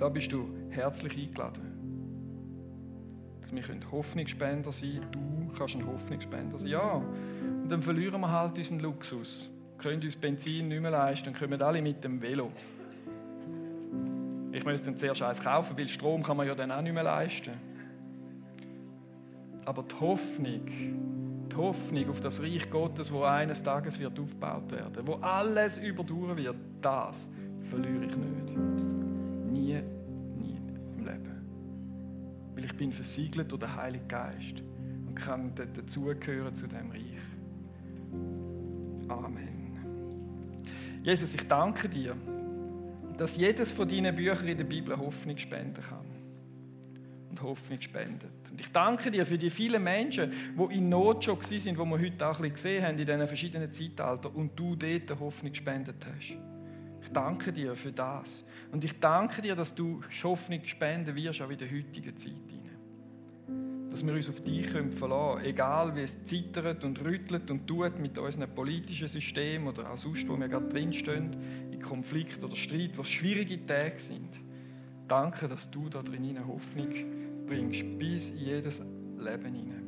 Da 0.00 0.08
bist 0.08 0.32
du 0.32 0.48
herzlich 0.70 1.16
eingeladen. 1.16 1.73
Wir 3.56 3.90
Hoffnungsspender 3.92 4.72
sein 4.72 5.00
können. 5.10 5.48
Du 5.48 5.58
kannst 5.58 5.76
ein 5.76 5.86
Hoffnungsspender 5.86 6.58
sein. 6.58 6.70
Ja, 6.70 6.94
und 6.94 7.68
dann 7.68 7.82
verlieren 7.82 8.20
wir 8.20 8.30
halt 8.30 8.58
unseren 8.58 8.80
Luxus. 8.80 9.48
Können 9.78 10.02
uns 10.02 10.16
Benzin 10.16 10.68
nicht 10.68 10.80
mehr 10.80 10.90
leisten 10.90 11.28
und 11.28 11.38
kommen 11.38 11.60
alle 11.62 11.80
mit 11.80 12.02
dem 12.02 12.20
Velo. 12.20 12.50
Ich 14.52 14.64
müsste 14.64 14.86
dann 14.86 14.96
zuerst 14.96 15.22
eins 15.22 15.40
kaufen, 15.40 15.76
weil 15.76 15.88
Strom 15.88 16.22
kann 16.22 16.36
man 16.36 16.46
ja 16.46 16.54
dann 16.54 16.70
auch 16.70 16.82
nicht 16.82 16.92
mehr 16.92 17.02
leisten. 17.02 17.52
Aber 19.64 19.82
die 19.82 19.94
Hoffnung, 19.98 20.60
die 21.50 21.56
Hoffnung 21.56 22.08
auf 22.10 22.20
das 22.20 22.40
Reich 22.40 22.68
Gottes, 22.70 23.12
wo 23.12 23.22
eines 23.24 23.62
Tages 23.62 23.98
wird 23.98 24.18
aufgebaut 24.18 24.70
werden, 24.70 25.06
wo 25.06 25.14
alles 25.14 25.78
überdauern 25.78 26.36
wird, 26.36 26.56
das 26.80 27.28
verliere 27.70 28.04
ich 28.04 28.16
nicht. 28.16 28.56
Nie. 29.52 29.82
Weil 32.64 32.70
ich 32.70 32.76
bin 32.78 32.92
versiegelt 32.92 33.50
durch 33.50 33.60
den 33.60 33.76
Heiligen 33.76 34.08
Geist 34.08 34.62
und 35.06 35.14
kann 35.14 35.54
dazugehören 35.54 36.56
zu 36.56 36.66
dem 36.66 36.90
Reich. 36.90 37.20
Amen. 39.06 39.76
Jesus, 41.02 41.34
ich 41.34 41.46
danke 41.46 41.90
dir, 41.90 42.16
dass 43.18 43.36
jedes 43.36 43.70
von 43.70 43.86
deinen 43.86 44.16
Büchern 44.16 44.48
in 44.48 44.56
der 44.56 44.64
Bibel 44.64 44.96
Hoffnung 44.96 45.36
spenden 45.36 45.82
kann. 45.82 46.06
Und 47.28 47.42
Hoffnung 47.42 47.82
spendet. 47.82 48.32
Und 48.50 48.58
ich 48.58 48.72
danke 48.72 49.10
dir 49.10 49.26
für 49.26 49.36
die 49.36 49.50
vielen 49.50 49.84
Menschen, 49.84 50.32
die 50.56 50.74
in 50.74 50.88
Not 50.88 51.22
schon 51.22 51.36
waren, 51.36 51.50
die 51.50 51.76
wir 51.76 51.98
heute 51.98 52.26
auch 52.26 52.36
ein 52.36 52.42
bisschen 52.44 52.54
gesehen 52.54 52.82
haben 52.82 52.98
in 52.98 53.04
diesen 53.04 53.26
verschiedenen 53.26 53.72
Zeitaltern 53.74 54.32
und 54.32 54.58
du 54.58 54.74
dort 54.74 55.20
Hoffnung 55.20 55.52
gespendet 55.52 55.96
hast. 56.06 56.53
Ich 57.04 57.12
danke 57.12 57.52
dir 57.52 57.76
für 57.76 57.92
das. 57.92 58.44
Und 58.72 58.84
ich 58.84 58.98
danke 58.98 59.42
dir, 59.42 59.54
dass 59.54 59.74
du 59.74 60.02
Hoffnung 60.22 60.64
spenden 60.64 61.14
wirst, 61.14 61.40
auch 61.40 61.50
in 61.50 61.58
der 61.58 61.70
heutigen 61.70 62.16
Zeit 62.16 62.32
dass 63.94 64.04
wir 64.04 64.12
uns 64.12 64.28
auf 64.28 64.40
dich 64.40 64.66
verlassen 64.66 65.36
können, 65.36 65.44
egal 65.44 65.94
wie 65.94 66.00
es 66.00 66.24
zittert 66.24 66.82
und 66.82 67.04
rüttelt 67.04 67.48
und 67.48 67.64
tut 67.64 68.00
mit 68.00 68.18
unserem 68.18 68.52
politischen 68.52 69.06
System 69.06 69.68
oder 69.68 69.88
auch 69.88 69.96
sonst, 69.96 70.28
wo 70.28 70.36
wir 70.36 70.48
gerade 70.48 70.66
drinstehen, 70.66 71.30
in 71.70 71.80
Konflikt 71.80 72.42
oder 72.42 72.56
Streit, 72.56 72.98
was 72.98 73.08
schwierige 73.08 73.64
Tage 73.64 74.00
sind. 74.00 74.30
Danke, 75.06 75.46
dass 75.46 75.70
du 75.70 75.88
da 75.88 76.02
drin 76.02 76.36
Hoffnung 76.44 76.92
bringst, 77.46 77.84
bis 77.96 78.30
in 78.30 78.38
jedes 78.38 78.80
Leben 79.16 79.54
hinein. 79.54 79.83